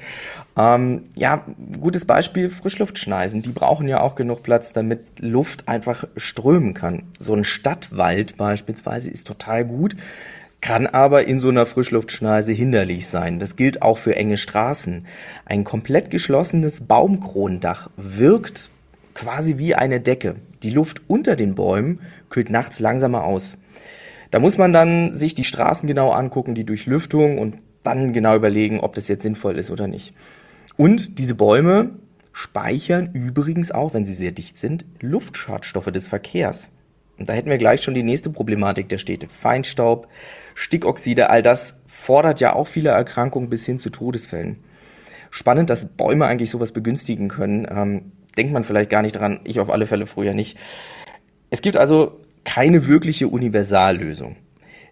Ähm, 0.57 1.05
ja, 1.14 1.45
gutes 1.81 2.07
Beispiel, 2.07 2.49
Frischluftschneisen. 2.49 3.42
Die 3.42 3.51
brauchen 3.51 3.88
ja 3.88 4.01
auch 4.01 4.14
genug 4.14 4.42
Platz, 4.42 4.73
damit 4.73 5.01
Luft 5.19 5.69
einfach 5.69 6.05
strömen 6.16 6.73
kann. 6.73 7.03
So 7.19 7.35
ein 7.35 7.45
Stadtwald 7.45 8.37
beispielsweise 8.37 9.11
ist 9.11 9.27
total 9.27 9.66
gut, 9.66 9.97
kann 10.62 10.87
aber 10.87 11.27
in 11.27 11.38
so 11.38 11.51
einer 11.51 11.66
Frischluftschneise 11.66 12.53
hinderlich 12.53 13.07
sein. 13.07 13.38
Das 13.38 13.57
gilt 13.57 13.83
auch 13.83 13.99
für 13.99 14.16
enge 14.16 14.38
Straßen. 14.38 15.07
Ein 15.45 15.64
komplett 15.64 16.11
geschlossenes 16.11 16.81
Baumkronendach 16.81 17.90
wirkt 17.99 18.71
quasi 19.14 19.59
wie 19.59 19.75
eine 19.75 20.01
Decke. 20.01 20.37
Die 20.62 20.71
Luft 20.71 21.03
unter 21.07 21.37
den 21.37 21.55
Bäumen 21.55 22.01
kühlt 22.31 22.49
nachts 22.49 22.81
langsamer 22.81 23.25
aus. 23.25 23.59
Da 24.31 24.40
muss 24.40 24.57
man 24.57 24.73
dann 24.73 25.14
sich 25.14 25.35
die 25.35 25.45
Straßen 25.45 25.87
genau 25.87 26.11
angucken, 26.11 26.55
die 26.55 26.64
Durchlüftung 26.64 27.38
und 27.38 27.59
dann 27.83 28.12
genau 28.12 28.35
überlegen, 28.35 28.81
ob 28.81 28.95
das 28.95 29.07
jetzt 29.09 29.23
sinnvoll 29.23 29.59
ist 29.59 29.71
oder 29.71 29.87
nicht. 29.87 30.14
Und 30.77 31.19
diese 31.19 31.35
Bäume 31.35 31.91
speichern 32.33 33.11
übrigens 33.15 33.73
auch, 33.73 33.95
wenn 33.95 34.05
sie 34.05 34.12
sehr 34.12 34.33
dicht 34.33 34.59
sind, 34.59 34.85
Luftschadstoffe 35.01 35.91
des 35.91 36.07
Verkehrs. 36.07 36.71
Und 37.19 37.29
da 37.29 37.33
hätten 37.33 37.49
wir 37.49 37.57
gleich 37.57 37.83
schon 37.83 37.95
die 37.95 38.03
nächste 38.03 38.29
Problematik 38.29 38.91
der 38.91 38.99
Städte. 38.99 39.27
Feinstaub, 39.29 40.09
Stickoxide, 40.55 41.31
all 41.31 41.43
das 41.43 41.81
fordert 41.87 42.41
ja 42.41 42.55
auch 42.55 42.67
viele 42.67 42.91
Erkrankungen 42.91 43.49
bis 43.49 43.65
hin 43.65 43.79
zu 43.79 43.89
Todesfällen. 43.89 44.59
Spannend, 45.31 45.71
dass 45.71 45.87
Bäume 45.87 46.27
eigentlich 46.27 46.51
sowas 46.51 46.73
begünstigen 46.73 47.29
können. 47.29 47.67
Ähm, 47.71 48.12
denkt 48.37 48.53
man 48.53 48.65
vielleicht 48.65 48.91
gar 48.91 49.03
nicht 49.03 49.17
dran, 49.17 49.41
ich 49.45 49.61
auf 49.61 49.71
alle 49.71 49.87
Fälle 49.87 50.07
früher 50.07 50.35
nicht. 50.35 50.59
Es 51.49 51.62
gibt 51.62 51.77
also 51.77 52.21
keine 52.45 52.87
wirkliche 52.87 53.29
Universallösung. 53.29 54.37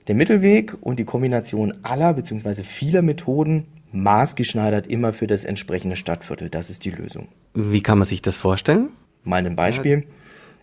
Der 0.09 0.15
Mittelweg 0.15 0.77
und 0.81 0.99
die 0.99 1.05
Kombination 1.05 1.75
aller 1.83 2.15
bzw. 2.15 2.63
vieler 2.63 3.03
Methoden 3.03 3.67
maßgeschneidert 3.95 4.87
immer 4.87 5.13
für 5.13 5.27
das 5.27 5.45
entsprechende 5.45 5.97
Stadtviertel. 5.97 6.51
Das 6.51 6.71
ist 6.71 6.85
die 6.85 6.91
Lösung. 6.91 7.29
Wie 7.55 7.83
kann 7.83 7.99
man 7.99 8.07
sich 8.07 8.21
das 8.21 8.37
vorstellen? 8.37 8.91
Mal 9.23 9.47
ein 9.47 9.57
Beispiel. 9.57 10.07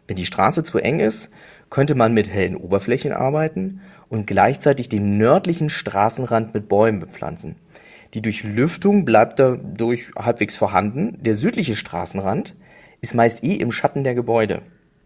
Wenn 0.07 0.17
die 0.17 0.25
Straße 0.25 0.63
zu 0.63 0.77
eng 0.77 0.99
ist, 0.99 1.29
könnte 1.69 1.95
man 1.95 2.13
mit 2.13 2.27
hellen 2.27 2.55
Oberflächen 2.55 3.13
arbeiten 3.13 3.81
und 4.09 4.27
gleichzeitig 4.27 4.89
den 4.89 5.17
nördlichen 5.17 5.69
Straßenrand 5.69 6.53
mit 6.53 6.67
Bäumen 6.67 6.99
bepflanzen. 6.99 7.55
Die 8.13 8.21
Durchlüftung 8.21 9.05
bleibt 9.05 9.39
dadurch 9.39 10.11
halbwegs 10.17 10.57
vorhanden. 10.57 11.17
Der 11.21 11.35
südliche 11.35 11.75
Straßenrand 11.75 12.55
ist 12.99 13.15
meist 13.15 13.43
eh 13.43 13.53
im 13.53 13.71
Schatten 13.71 14.03
der 14.03 14.15
Gebäude. 14.15 14.63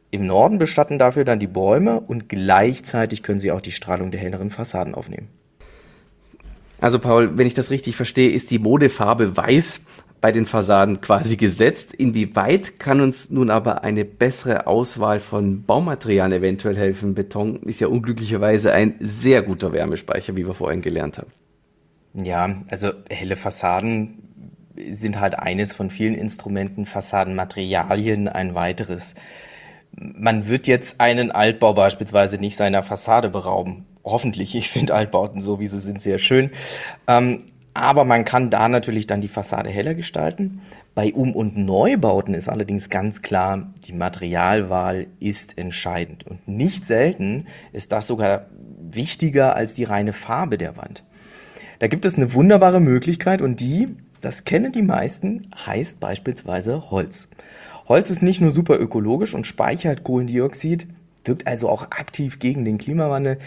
Im 0.09 0.25
Norden 0.25 0.57
bestatten 0.57 0.97
dafür 0.97 1.23
dann 1.23 1.39
die 1.39 1.47
Bäume 1.47 1.99
und 1.99 2.29
gleichzeitig 2.29 3.21
können 3.21 3.39
sie 3.39 3.51
auch 3.51 3.61
die 3.61 3.71
Strahlung 3.71 4.09
der 4.09 4.19
helleren 4.19 4.49
Fassaden 4.49 4.95
aufnehmen. 4.95 5.29
Also 6.79 6.99
Paul, 6.99 7.37
wenn 7.37 7.47
ich 7.47 7.53
das 7.53 7.71
richtig 7.71 7.95
verstehe, 7.95 8.29
ist 8.29 8.51
die 8.51 8.59
Modefarbe 8.59 9.35
weiß 9.35 9.81
bei 10.21 10.31
den 10.31 10.45
Fassaden 10.45 11.01
quasi 11.01 11.37
gesetzt. 11.37 11.93
Inwieweit 11.93 12.79
kann 12.79 13.01
uns 13.01 13.29
nun 13.29 13.49
aber 13.49 13.83
eine 13.83 14.05
bessere 14.05 14.67
Auswahl 14.67 15.19
von 15.19 15.63
Baumaterialien 15.63 16.39
eventuell 16.39 16.75
helfen? 16.75 17.13
Beton 17.13 17.57
ist 17.63 17.79
ja 17.79 17.87
unglücklicherweise 17.87 18.73
ein 18.73 18.95
sehr 18.99 19.43
guter 19.43 19.71
Wärmespeicher, 19.71 20.35
wie 20.35 20.47
wir 20.47 20.53
vorhin 20.53 20.81
gelernt 20.81 21.19
haben. 21.19 21.31
Ja, 22.13 22.55
also 22.69 22.91
helle 23.09 23.35
Fassaden 23.35 24.23
sind 24.89 25.19
halt 25.19 25.37
eines 25.37 25.73
von 25.73 25.89
vielen 25.89 26.15
Instrumenten, 26.15 26.85
Fassadenmaterialien 26.85 28.27
ein 28.27 28.55
weiteres. 28.55 29.15
Man 29.91 30.47
wird 30.47 30.67
jetzt 30.67 30.99
einen 30.99 31.31
Altbau 31.31 31.73
beispielsweise 31.73 32.37
nicht 32.37 32.57
seiner 32.57 32.83
Fassade 32.83 33.29
berauben 33.29 33.85
hoffentlich. 34.05 34.55
Ich 34.55 34.69
finde 34.69 34.93
Altbauten 34.93 35.41
so, 35.41 35.59
wie 35.59 35.67
sie 35.67 35.79
sind, 35.79 35.99
sehr 35.99 36.19
schön. 36.19 36.51
Ähm, 37.07 37.39
aber 37.73 38.05
man 38.05 38.23
kann 38.23 38.49
da 38.49 38.69
natürlich 38.69 39.05
dann 39.05 39.19
die 39.19 39.27
Fassade 39.27 39.69
heller 39.69 39.95
gestalten. 39.95 40.61
Bei 40.93 41.13
Um- 41.13 41.35
und 41.35 41.57
Neubauten 41.57 42.33
ist 42.33 42.47
allerdings 42.47 42.89
ganz 42.89 43.21
klar, 43.21 43.73
die 43.83 43.91
Materialwahl 43.91 45.07
ist 45.19 45.57
entscheidend. 45.57 46.25
Und 46.25 46.47
nicht 46.47 46.85
selten 46.85 47.47
ist 47.73 47.91
das 47.91 48.07
sogar 48.07 48.45
wichtiger 48.79 49.57
als 49.57 49.73
die 49.73 49.83
reine 49.83 50.13
Farbe 50.13 50.57
der 50.57 50.77
Wand. 50.77 51.03
Da 51.79 51.87
gibt 51.87 52.05
es 52.05 52.15
eine 52.15 52.33
wunderbare 52.33 52.79
Möglichkeit 52.79 53.41
und 53.41 53.59
die, 53.59 53.89
das 54.21 54.45
kennen 54.45 54.71
die 54.71 54.81
meisten, 54.81 55.51
heißt 55.65 55.99
beispielsweise 55.99 56.89
Holz. 56.91 57.27
Holz 57.89 58.09
ist 58.09 58.23
nicht 58.23 58.39
nur 58.39 58.51
super 58.51 58.79
ökologisch 58.79 59.33
und 59.33 59.45
speichert 59.45 60.05
Kohlendioxid, 60.05 60.87
wirkt 61.27 61.47
also 61.47 61.69
auch 61.69 61.83
aktiv 61.91 62.39
gegen 62.39 62.65
den 62.65 62.77
Klimawandel. 62.77 63.37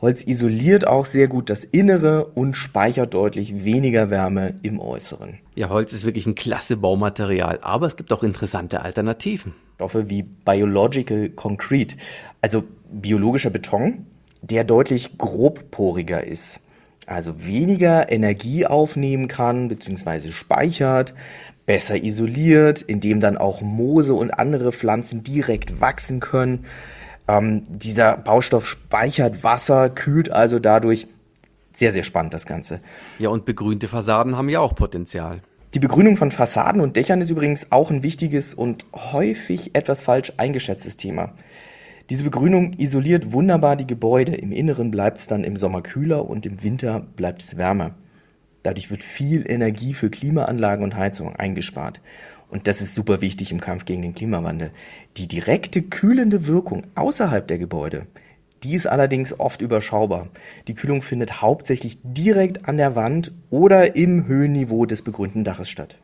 Holz 0.00 0.22
isoliert 0.22 0.86
auch 0.86 1.06
sehr 1.06 1.28
gut 1.28 1.50
das 1.50 1.64
Innere 1.64 2.26
und 2.26 2.54
speichert 2.54 3.14
deutlich 3.14 3.64
weniger 3.64 4.10
Wärme 4.10 4.54
im 4.62 4.80
Äußeren. 4.80 5.38
Ja, 5.54 5.68
Holz 5.70 5.92
ist 5.92 6.04
wirklich 6.04 6.26
ein 6.26 6.34
klasse 6.34 6.76
Baumaterial, 6.76 7.58
aber 7.62 7.86
es 7.86 7.96
gibt 7.96 8.12
auch 8.12 8.22
interessante 8.22 8.82
Alternativen. 8.82 9.54
Stoffe 9.76 10.10
wie 10.10 10.22
Biological 10.22 11.30
Concrete, 11.30 11.96
also 12.40 12.64
biologischer 12.90 13.50
Beton, 13.50 14.06
der 14.42 14.64
deutlich 14.64 15.18
grobporiger 15.18 16.24
ist, 16.24 16.60
also 17.06 17.46
weniger 17.46 18.10
Energie 18.10 18.66
aufnehmen 18.66 19.28
kann 19.28 19.68
bzw. 19.68 20.30
speichert, 20.30 21.14
besser 21.64 22.02
isoliert, 22.02 22.82
indem 22.82 23.20
dann 23.20 23.38
auch 23.38 23.62
Moose 23.62 24.14
und 24.14 24.30
andere 24.30 24.72
Pflanzen 24.72 25.22
direkt 25.22 25.80
wachsen 25.80 26.20
können. 26.20 26.64
Ähm, 27.28 27.62
dieser 27.68 28.16
Baustoff 28.16 28.66
speichert 28.66 29.44
Wasser, 29.44 29.90
kühlt 29.90 30.30
also 30.30 30.58
dadurch. 30.58 31.06
Sehr, 31.72 31.92
sehr 31.92 32.02
spannend 32.02 32.34
das 32.34 32.46
Ganze. 32.46 32.80
Ja, 33.20 33.28
und 33.28 33.44
begrünte 33.44 33.86
Fassaden 33.86 34.36
haben 34.36 34.48
ja 34.48 34.58
auch 34.58 34.74
Potenzial. 34.74 35.42
Die 35.74 35.78
Begrünung 35.78 36.16
von 36.16 36.30
Fassaden 36.30 36.80
und 36.80 36.96
Dächern 36.96 37.20
ist 37.20 37.30
übrigens 37.30 37.70
auch 37.70 37.90
ein 37.90 38.02
wichtiges 38.02 38.54
und 38.54 38.86
häufig 38.94 39.74
etwas 39.74 40.02
falsch 40.02 40.32
eingeschätztes 40.38 40.96
Thema. 40.96 41.34
Diese 42.10 42.24
Begrünung 42.24 42.72
isoliert 42.78 43.32
wunderbar 43.32 43.76
die 43.76 43.86
Gebäude. 43.86 44.34
Im 44.34 44.50
Inneren 44.50 44.90
bleibt 44.90 45.18
es 45.18 45.26
dann 45.26 45.44
im 45.44 45.58
Sommer 45.58 45.82
kühler 45.82 46.28
und 46.28 46.46
im 46.46 46.62
Winter 46.62 47.00
bleibt 47.16 47.42
es 47.42 47.58
wärmer. 47.58 47.94
Dadurch 48.62 48.90
wird 48.90 49.04
viel 49.04 49.48
Energie 49.48 49.92
für 49.92 50.08
Klimaanlagen 50.08 50.82
und 50.82 50.96
Heizung 50.96 51.36
eingespart. 51.36 52.00
Und 52.50 52.66
das 52.66 52.80
ist 52.80 52.94
super 52.94 53.20
wichtig 53.20 53.52
im 53.52 53.60
Kampf 53.60 53.84
gegen 53.84 54.02
den 54.02 54.14
Klimawandel. 54.14 54.70
Die 55.16 55.28
direkte 55.28 55.82
kühlende 55.82 56.46
Wirkung 56.46 56.84
außerhalb 56.94 57.46
der 57.46 57.58
Gebäude, 57.58 58.06
die 58.62 58.74
ist 58.74 58.86
allerdings 58.86 59.38
oft 59.38 59.60
überschaubar. 59.60 60.28
Die 60.66 60.74
Kühlung 60.74 61.02
findet 61.02 61.42
hauptsächlich 61.42 61.98
direkt 62.02 62.68
an 62.68 62.76
der 62.76 62.96
Wand 62.96 63.32
oder 63.50 63.96
im 63.96 64.26
Höhenniveau 64.26 64.86
des 64.86 65.02
begrünten 65.02 65.44
Daches 65.44 65.68
statt. 65.68 65.98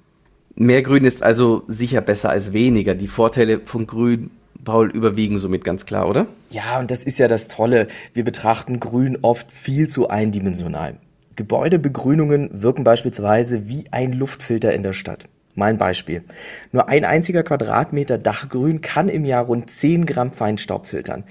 Mehr 0.54 0.82
Grün 0.82 1.04
ist 1.04 1.22
also 1.22 1.64
sicher 1.66 2.00
besser 2.00 2.30
als 2.30 2.52
weniger. 2.52 2.94
Die 2.94 3.08
Vorteile 3.08 3.60
von 3.64 3.88
Grün, 3.88 4.30
Paul, 4.62 4.90
überwiegen 4.90 5.38
somit 5.38 5.64
ganz 5.64 5.84
klar, 5.84 6.08
oder? 6.08 6.28
Ja, 6.50 6.78
und 6.78 6.92
das 6.92 7.02
ist 7.02 7.18
ja 7.18 7.26
das 7.26 7.48
Tolle. 7.48 7.88
Wir 8.12 8.22
betrachten 8.22 8.78
Grün 8.78 9.18
oft 9.22 9.50
viel 9.50 9.88
zu 9.88 10.08
eindimensional. 10.08 11.00
Gebäudebegrünungen 11.34 12.50
wirken 12.62 12.84
beispielsweise 12.84 13.68
wie 13.68 13.84
ein 13.90 14.12
Luftfilter 14.12 14.72
in 14.72 14.84
der 14.84 14.92
Stadt. 14.92 15.28
Mal 15.54 15.70
ein 15.70 15.78
Beispiel. 15.78 16.24
Nur 16.72 16.88
ein 16.88 17.04
einziger 17.04 17.42
Quadratmeter 17.42 18.18
Dachgrün 18.18 18.80
kann 18.80 19.08
im 19.08 19.24
Jahr 19.24 19.44
rund 19.44 19.70
10 19.70 20.06
Gramm 20.06 20.32
Feinstaub 20.32 20.86
filtern. 20.86 21.24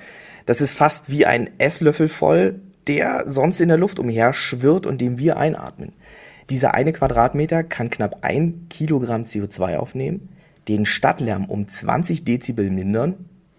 Das 0.45 0.62
ist 0.62 0.71
fast 0.71 1.09
wie 1.09 1.25
ein 1.25 1.49
Esslöffel 1.57 2.07
voll, 2.07 2.59
der 2.88 3.25
sonst 3.27 3.62
in 3.62 3.69
der 3.69 3.77
Luft 3.77 3.99
umher 3.99 4.33
schwirrt 4.33 4.86
und 4.86 5.01
den 5.01 5.17
wir 5.17 5.38
einatmen. 5.38 5.93
Dieser 6.49 6.73
eine 6.73 6.93
Quadratmeter 6.93 7.63
kann 7.63 7.89
knapp 7.89 8.19
ein 8.21 8.67
Kilogramm 8.69 9.23
CO2 9.23 9.77
aufnehmen, 9.77 10.29
den 10.67 10.86
Stadtlärm 10.86 11.45
um 11.45 11.67
20 11.67 12.25
Dezibel 12.25 12.69
mindern 12.69 13.15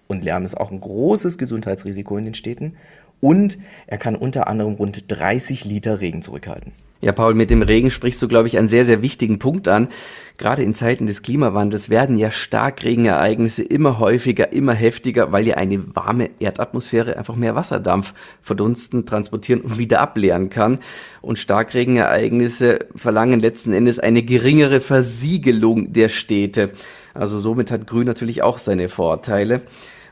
und 0.07 0.25
Lärm 0.25 0.45
ist 0.45 0.57
auch 0.57 0.71
ein 0.71 0.81
großes 0.81 1.39
Gesundheitsrisiko 1.39 2.17
in 2.17 2.27
den 2.27 2.35
Städten 2.35 2.77
und 3.21 3.59
er 3.87 3.99
kann 3.99 4.17
unter 4.17 4.49
anderem 4.49 4.75
rund 4.75 5.05
30 5.09 5.65
Liter 5.65 6.01
Regen 6.01 6.23
zurückhalten. 6.23 6.73
Ja, 7.05 7.13
Paul, 7.13 7.35
mit 7.35 7.51
dem 7.51 7.61
Regen 7.61 7.91
sprichst 7.91 8.23
du, 8.23 8.29
glaube 8.29 8.49
ich, 8.49 8.57
einen 8.57 8.69
sehr, 8.69 8.87
sehr 8.87 9.03
wichtigen 9.03 9.39
Punkt 9.39 9.69
an. 9.69 9.89
Gerade 10.39 10.63
in 10.63 10.73
Zeiten 10.73 11.07
des 11.07 11.21
Klimawandels 11.21 11.91
werden 11.91 12.17
ja 12.17 12.31
Starkregenereignisse 12.31 13.63
immer 13.63 13.99
häufiger, 13.99 14.55
immer 14.55 14.73
heftiger, 14.73 15.31
weil 15.31 15.47
ja 15.47 15.59
eine 15.59 15.95
warme 15.95 16.31
Erdatmosphäre 16.39 17.19
einfach 17.19 17.37
mehr 17.37 17.55
Wasserdampf 17.55 18.15
verdunsten, 18.41 19.05
transportieren 19.05 19.61
und 19.61 19.77
wieder 19.77 20.01
ableeren 20.01 20.49
kann. 20.49 20.79
Und 21.21 21.39
Starkregenereignisse 21.39 22.79
verlangen 22.97 23.39
letzten 23.39 23.75
Endes 23.75 23.99
eine 23.99 24.23
geringere 24.23 24.81
Versiegelung 24.81 25.93
der 25.93 26.09
Städte. 26.09 26.71
Also 27.13 27.39
somit 27.39 27.71
hat 27.71 27.87
Grün 27.87 28.07
natürlich 28.07 28.43
auch 28.43 28.57
seine 28.57 28.89
Vorteile. 28.89 29.61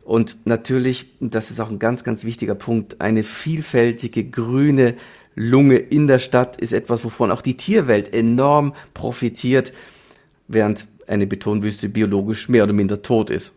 Und 0.05 0.37
natürlich, 0.45 1.07
das 1.21 1.51
ist 1.51 1.61
auch 1.61 1.71
ein 1.71 1.79
ganz, 1.79 2.05
ganz 2.05 2.25
wichtiger 2.25 2.57
Punkt, 2.57 3.01
eine 3.01 3.23
vielfältige 3.23 4.25
grüne 4.25 4.97
Lunge 5.35 5.77
in 5.77 6.07
der 6.07 6.19
Stadt 6.19 6.57
ist 6.57 6.73
etwas, 6.73 7.05
wovon 7.05 7.31
auch 7.31 7.43
die 7.43 7.57
Tierwelt 7.57 8.13
enorm 8.13 8.75
profitiert, 8.95 9.73
während 10.49 10.87
eine 11.07 11.27
Betonwüste 11.27 11.89
biologisch 11.89 12.49
mehr 12.49 12.65
oder 12.65 12.73
minder 12.73 13.03
tot 13.03 13.31
ist. 13.31 13.53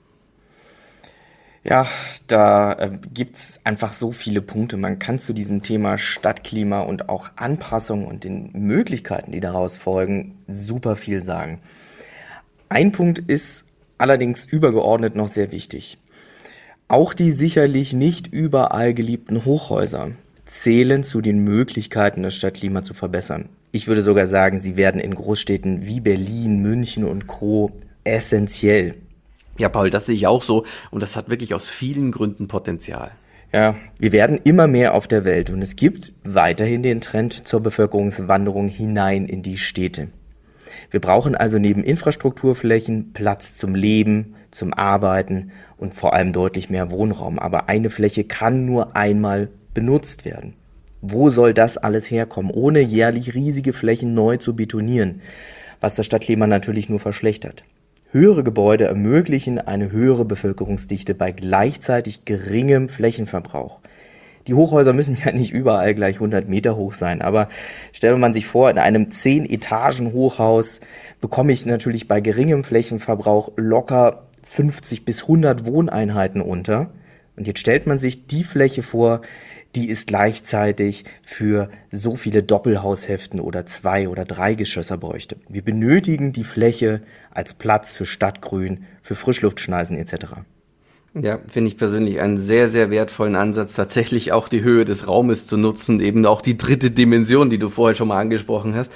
Ja, 1.63 1.87
da 2.27 2.73
äh, 2.73 2.91
gibt's 3.11 3.59
einfach 3.63 3.93
so 3.93 4.11
viele 4.11 4.41
Punkte. 4.41 4.77
Man 4.77 4.99
kann 4.99 5.17
zu 5.17 5.33
diesem 5.33 5.63
Thema 5.63 5.97
Stadtklima 5.97 6.81
und 6.81 7.09
auch 7.09 7.29
Anpassung 7.37 8.05
und 8.05 8.23
den 8.23 8.51
Möglichkeiten, 8.53 9.31
die 9.31 9.39
daraus 9.39 9.75
folgen, 9.75 10.37
super 10.47 10.95
viel 10.95 11.21
sagen. 11.21 11.59
Ein 12.69 12.91
Punkt 12.91 13.17
ist 13.17 13.65
allerdings 13.97 14.45
übergeordnet 14.45 15.15
noch 15.15 15.27
sehr 15.27 15.51
wichtig. 15.51 15.97
Auch 16.87 17.15
die 17.15 17.31
sicherlich 17.31 17.93
nicht 17.93 18.27
überall 18.27 18.93
geliebten 18.93 19.43
Hochhäuser 19.43 20.11
zählen 20.45 21.03
zu 21.03 21.21
den 21.21 21.39
Möglichkeiten, 21.39 22.23
das 22.23 22.35
Stadtklima 22.35 22.83
zu 22.83 22.93
verbessern. 22.93 23.49
Ich 23.71 23.87
würde 23.87 24.01
sogar 24.01 24.27
sagen, 24.27 24.57
sie 24.57 24.77
werden 24.77 25.01
in 25.01 25.15
Großstädten 25.15 25.85
wie 25.85 25.99
Berlin, 25.99 26.61
München 26.61 27.03
und 27.03 27.27
Co. 27.27 27.71
essentiell. 28.03 28.95
Ja, 29.57 29.69
Paul, 29.69 29.89
das 29.89 30.05
sehe 30.05 30.15
ich 30.15 30.27
auch 30.27 30.43
so 30.43 30.65
und 30.91 31.01
das 31.01 31.15
hat 31.15 31.29
wirklich 31.29 31.53
aus 31.53 31.69
vielen 31.69 32.11
Gründen 32.11 32.47
Potenzial. 32.47 33.11
Ja, 33.53 33.75
wir 33.99 34.11
werden 34.11 34.39
immer 34.43 34.67
mehr 34.67 34.93
auf 34.93 35.07
der 35.07 35.23
Welt 35.23 35.49
und 35.49 35.61
es 35.61 35.75
gibt 35.75 36.13
weiterhin 36.23 36.83
den 36.83 36.99
Trend 36.99 37.47
zur 37.47 37.61
Bevölkerungswanderung 37.61 38.67
hinein 38.67 39.25
in 39.25 39.43
die 39.43 39.57
Städte. 39.57 40.09
Wir 40.91 40.99
brauchen 40.99 41.35
also 41.35 41.57
neben 41.57 41.83
Infrastrukturflächen 41.83 43.13
Platz 43.13 43.55
zum 43.55 43.75
Leben, 43.75 44.35
zum 44.51 44.73
Arbeiten 44.73 45.51
und 45.77 45.93
vor 45.93 46.13
allem 46.13 46.33
deutlich 46.33 46.69
mehr 46.69 46.91
Wohnraum. 46.91 47.39
Aber 47.39 47.69
eine 47.69 47.89
Fläche 47.89 48.23
kann 48.23 48.65
nur 48.65 48.95
einmal 48.95 49.49
benutzt 49.75 50.25
werden. 50.25 50.55
Wo 51.01 51.29
soll 51.29 51.53
das 51.53 51.77
alles 51.77 52.09
herkommen, 52.09 52.51
ohne 52.51 52.79
jährlich 52.79 53.35
riesige 53.35 53.73
Flächen 53.73 54.15
neu 54.15 54.37
zu 54.37 54.55
betonieren, 54.55 55.21
was 55.79 55.93
das 55.93 56.07
Stadtklima 56.07 56.47
natürlich 56.47 56.89
nur 56.89 56.99
verschlechtert? 56.99 57.63
Höhere 58.09 58.43
Gebäude 58.43 58.85
ermöglichen 58.85 59.59
eine 59.59 59.91
höhere 59.91 60.25
Bevölkerungsdichte 60.25 61.13
bei 61.13 61.31
gleichzeitig 61.31 62.25
geringem 62.25 62.89
Flächenverbrauch. 62.89 63.81
Die 64.47 64.53
Hochhäuser 64.53 64.93
müssen 64.93 65.17
ja 65.25 65.31
nicht 65.31 65.51
überall 65.51 65.93
gleich 65.93 66.15
100 66.15 66.47
Meter 66.47 66.75
hoch 66.75 66.93
sein, 66.93 67.21
aber 67.21 67.49
stellt 67.91 68.17
man 68.17 68.33
sich 68.33 68.47
vor, 68.47 68.69
in 68.69 68.77
einem 68.77 69.11
10 69.11 69.45
Etagen 69.45 70.13
Hochhaus 70.13 70.79
bekomme 71.21 71.51
ich 71.51 71.65
natürlich 71.65 72.07
bei 72.07 72.21
geringem 72.21 72.63
Flächenverbrauch 72.63 73.51
locker 73.57 74.23
50 74.43 75.05
bis 75.05 75.23
100 75.23 75.65
Wohneinheiten 75.65 76.41
unter. 76.41 76.91
Und 77.35 77.47
jetzt 77.47 77.59
stellt 77.59 77.85
man 77.85 77.99
sich 77.99 78.27
die 78.27 78.43
Fläche 78.43 78.81
vor, 78.81 79.21
die 79.75 79.89
ist 79.89 80.07
gleichzeitig 80.07 81.05
für 81.21 81.69
so 81.91 82.15
viele 82.15 82.43
Doppelhaushälften 82.43 83.39
oder 83.39 83.65
zwei 83.65 84.07
oder 84.07 84.25
drei 84.25 84.55
Geschösser 84.55 84.97
bräuchte. 84.97 85.37
Wir 85.49 85.63
benötigen 85.63 86.33
die 86.33 86.43
Fläche 86.43 87.01
als 87.31 87.53
Platz 87.53 87.93
für 87.93 88.05
Stadtgrün, 88.05 88.85
für 89.01 89.15
Frischluftschneisen 89.15 89.97
etc. 89.97 90.15
Ja, 91.13 91.39
finde 91.47 91.69
ich 91.69 91.77
persönlich 91.77 92.19
einen 92.19 92.37
sehr, 92.37 92.67
sehr 92.67 92.89
wertvollen 92.89 93.35
Ansatz, 93.35 93.73
tatsächlich 93.73 94.33
auch 94.33 94.49
die 94.49 94.63
Höhe 94.63 94.83
des 94.83 95.07
Raumes 95.07 95.47
zu 95.47 95.57
nutzen, 95.57 96.01
eben 96.01 96.25
auch 96.25 96.41
die 96.41 96.57
dritte 96.57 96.91
Dimension, 96.91 97.49
die 97.49 97.57
du 97.57 97.69
vorher 97.69 97.95
schon 97.95 98.09
mal 98.09 98.19
angesprochen 98.19 98.75
hast. 98.75 98.91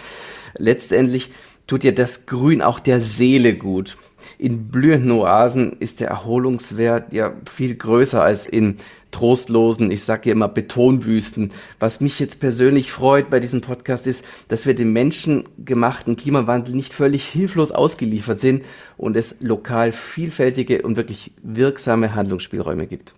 Letztendlich 0.58 1.32
tut 1.66 1.84
ja 1.84 1.92
das 1.92 2.26
Grün 2.26 2.62
auch 2.62 2.80
der 2.80 3.00
Seele 3.00 3.56
gut. 3.56 3.98
In 4.40 4.70
blühenden 4.70 5.12
Oasen 5.12 5.76
ist 5.82 6.00
der 6.00 6.08
Erholungswert 6.08 7.14
ja 7.14 7.34
viel 7.46 7.76
größer 7.76 8.24
als 8.24 8.48
in 8.48 8.78
trostlosen, 9.12 9.92
ich 9.92 10.06
sage 10.06 10.30
ja 10.30 10.32
immer 10.32 10.48
Betonwüsten. 10.48 11.52
Was 11.78 12.00
mich 12.00 12.22
jetzt 12.22 12.40
persönlich 12.40 12.90
freut 12.90 13.30
bei 13.30 13.42
diesem 13.42 13.60
Podcast 13.60 14.08
ist, 14.08 14.24
dass 14.48 14.66
wir 14.66 14.76
dem 14.76 14.94
menschengemachten 14.94 16.16
Klimawandel 16.16 16.74
nicht 16.74 16.94
völlig 16.94 17.26
hilflos 17.26 17.74
ausgeliefert 17.74 18.40
sind 18.40 18.64
und 18.96 19.18
es 19.18 19.36
lokal 19.42 19.92
vielfältige 19.92 20.84
und 20.84 20.96
wirklich 20.96 21.34
wirksame 21.44 22.16
Handlungsspielräume 22.16 22.88
gibt. 22.88 23.14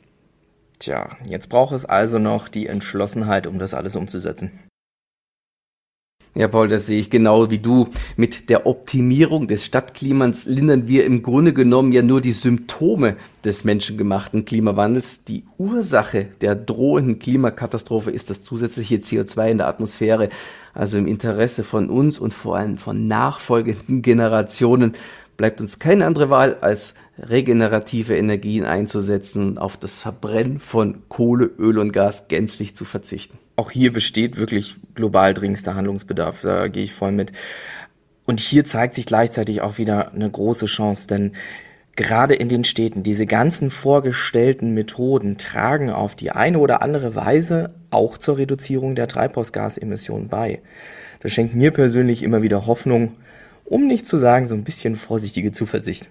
Tja, 0.80 1.16
jetzt 1.30 1.50
braucht 1.50 1.76
es 1.76 1.86
also 1.86 2.18
noch 2.18 2.48
die 2.48 2.66
Entschlossenheit, 2.66 3.46
um 3.46 3.60
das 3.60 3.76
alles 3.76 3.96
umzusetzen. 3.96 4.71
Ja, 6.34 6.48
Paul, 6.48 6.70
das 6.70 6.86
sehe 6.86 6.98
ich 6.98 7.10
genau 7.10 7.52
wie 7.52 7.60
du. 7.60 7.90
Mit 8.16 8.50
der 8.50 8.66
Optimierung 8.66 9.48
des 9.48 9.66
Stadtklimas 9.66 10.46
lindern 10.46 10.88
wir 10.88 11.06
im 11.06 11.24
Grunde 11.24 11.52
genommen 11.52 11.92
ja 11.92 12.02
nur 12.02 12.22
die 12.22 12.32
Symptome 12.32 13.18
des 13.44 13.66
menschengemachten 13.66 14.46
Klimawandels. 14.46 15.26
Die 15.26 15.44
Ursache 15.58 16.28
der 16.40 16.56
drohenden 16.56 17.20
Klimakatastrophe 17.20 18.12
ist 18.12 18.30
das 18.30 18.44
zusätzliche 18.44 18.96
CO2 18.96 19.52
in 19.52 19.58
der 19.58 19.68
Atmosphäre. 19.68 20.30
Also 20.74 20.98
im 20.98 21.06
Interesse 21.06 21.66
von 21.66 21.90
uns 21.90 22.18
und 22.18 22.34
vor 22.34 22.56
allem 22.56 22.78
von 22.78 23.10
nachfolgenden 23.10 24.02
Generationen 24.02 24.94
bleibt 25.36 25.60
uns 25.60 25.80
keine 25.80 26.06
andere 26.06 26.30
Wahl, 26.30 26.58
als 26.62 26.96
regenerative 27.20 28.16
Energien 28.16 28.64
einzusetzen 28.64 29.50
und 29.50 29.58
auf 29.58 29.76
das 29.76 29.98
Verbrennen 29.98 30.60
von 30.62 31.02
Kohle, 31.10 31.50
Öl 31.60 31.78
und 31.78 31.92
Gas 31.92 32.30
gänzlich 32.30 32.74
zu 32.74 32.86
verzichten. 32.86 33.38
Auch 33.62 33.70
hier 33.70 33.94
besteht 33.94 34.38
wirklich 34.38 34.78
global 34.96 35.36
dringendster 35.36 35.76
Handlungsbedarf, 35.76 36.42
da 36.42 36.66
gehe 36.66 36.84
ich 36.84 36.94
voll 36.94 37.12
mit. 37.12 37.32
Und 38.26 38.40
hier 38.40 38.66
zeigt 38.66 38.96
sich 38.96 39.06
gleichzeitig 39.06 39.62
auch 39.62 39.78
wieder 39.78 40.14
eine 40.14 40.28
große 40.28 40.66
Chance, 40.66 41.08
denn 41.08 41.34
gerade 41.96 42.34
in 42.34 42.50
den 42.50 42.64
Städten, 42.64 43.04
diese 43.04 43.28
ganzen 43.28 43.70
vorgestellten 43.70 44.74
Methoden 44.74 45.38
tragen 45.38 45.92
auf 45.92 46.16
die 46.16 46.32
eine 46.32 46.58
oder 46.58 46.82
andere 46.82 47.14
Weise 47.14 47.76
auch 47.92 48.18
zur 48.18 48.40
Reduzierung 48.40 48.96
der 48.96 49.08
Treibhausgasemissionen 49.08 50.28
bei. 50.28 50.64
Das 51.20 51.32
schenkt 51.32 51.54
mir 51.54 51.70
persönlich 51.70 52.24
immer 52.24 52.42
wieder 52.42 52.66
Hoffnung 52.66 53.12
um 53.66 53.86
nicht 53.86 54.08
zu 54.08 54.18
sagen, 54.18 54.48
so 54.48 54.56
ein 54.56 54.64
bisschen 54.64 54.96
vorsichtige 54.96 55.52
Zuversicht. 55.52 56.10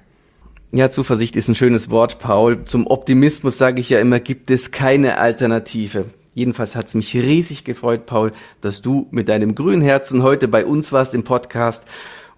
Ja, 0.70 0.88
Zuversicht 0.88 1.34
ist 1.34 1.48
ein 1.48 1.56
schönes 1.56 1.90
Wort, 1.90 2.20
Paul. 2.20 2.62
Zum 2.62 2.86
Optimismus 2.86 3.58
sage 3.58 3.80
ich 3.80 3.90
ja 3.90 3.98
immer, 3.98 4.20
gibt 4.20 4.52
es 4.52 4.70
keine 4.70 5.18
Alternative. 5.18 6.06
Jedenfalls 6.40 6.74
hat 6.74 6.86
es 6.86 6.94
mich 6.94 7.14
riesig 7.14 7.64
gefreut, 7.64 8.06
Paul, 8.06 8.32
dass 8.62 8.80
du 8.80 9.08
mit 9.10 9.28
deinem 9.28 9.54
grünen 9.54 9.82
Herzen 9.82 10.22
heute 10.22 10.48
bei 10.48 10.64
uns 10.64 10.90
warst 10.90 11.14
im 11.14 11.22
Podcast. 11.22 11.84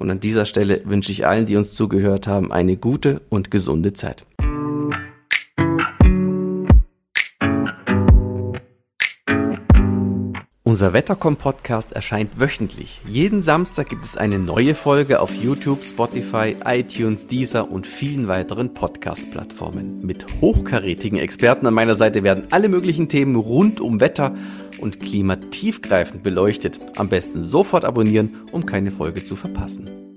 Und 0.01 0.11
an 0.11 0.19
dieser 0.19 0.45
Stelle 0.45 0.81
wünsche 0.85 1.12
ich 1.12 1.25
allen, 1.25 1.47
die 1.47 1.55
uns 1.55 1.75
zugehört 1.75 2.27
haben, 2.27 2.51
eine 2.51 2.77
gute 2.77 3.23
und 3.29 3.53
gesunde 3.53 3.93
Zeit. 3.93 4.27
Unser 10.73 10.95
Wettercom-Podcast 10.95 11.93
erscheint 11.93 12.41
wöchentlich. 12.41 13.03
Jeden 13.07 13.43
Samstag 13.43 13.91
gibt 13.91 14.07
es 14.07 14.17
eine 14.17 14.39
neue 14.39 14.75
Folge 14.75 15.21
auf 15.21 15.35
YouTube, 15.35 15.85
Spotify, 15.85 16.57
iTunes, 16.65 17.27
Deezer 17.27 17.71
und 17.71 17.87
vielen 17.87 18.27
weiteren 18.27 18.73
Podcast-Plattformen. 18.73 20.01
Mit 20.01 20.25
hochkarätigen 20.41 21.19
Experten 21.19 21.67
an 21.67 21.75
meiner 21.75 21.95
Seite 21.95 22.23
werden 22.23 22.45
alle 22.53 22.71
möglichen 22.71 23.11
Themen 23.11 23.37
rund 23.37 23.83
um 23.83 24.01
Wetter 24.01 24.35
und 24.81 24.99
Klima 24.99 25.37
tiefgreifend 25.37 26.23
beleuchtet. 26.23 26.81
Am 26.97 27.11
besten 27.11 27.45
sofort 27.45 27.85
abonnieren, 27.85 28.37
um 28.51 28.65
keine 28.65 28.93
Folge 28.93 29.23
zu 29.23 29.37
verpassen. 29.37 30.12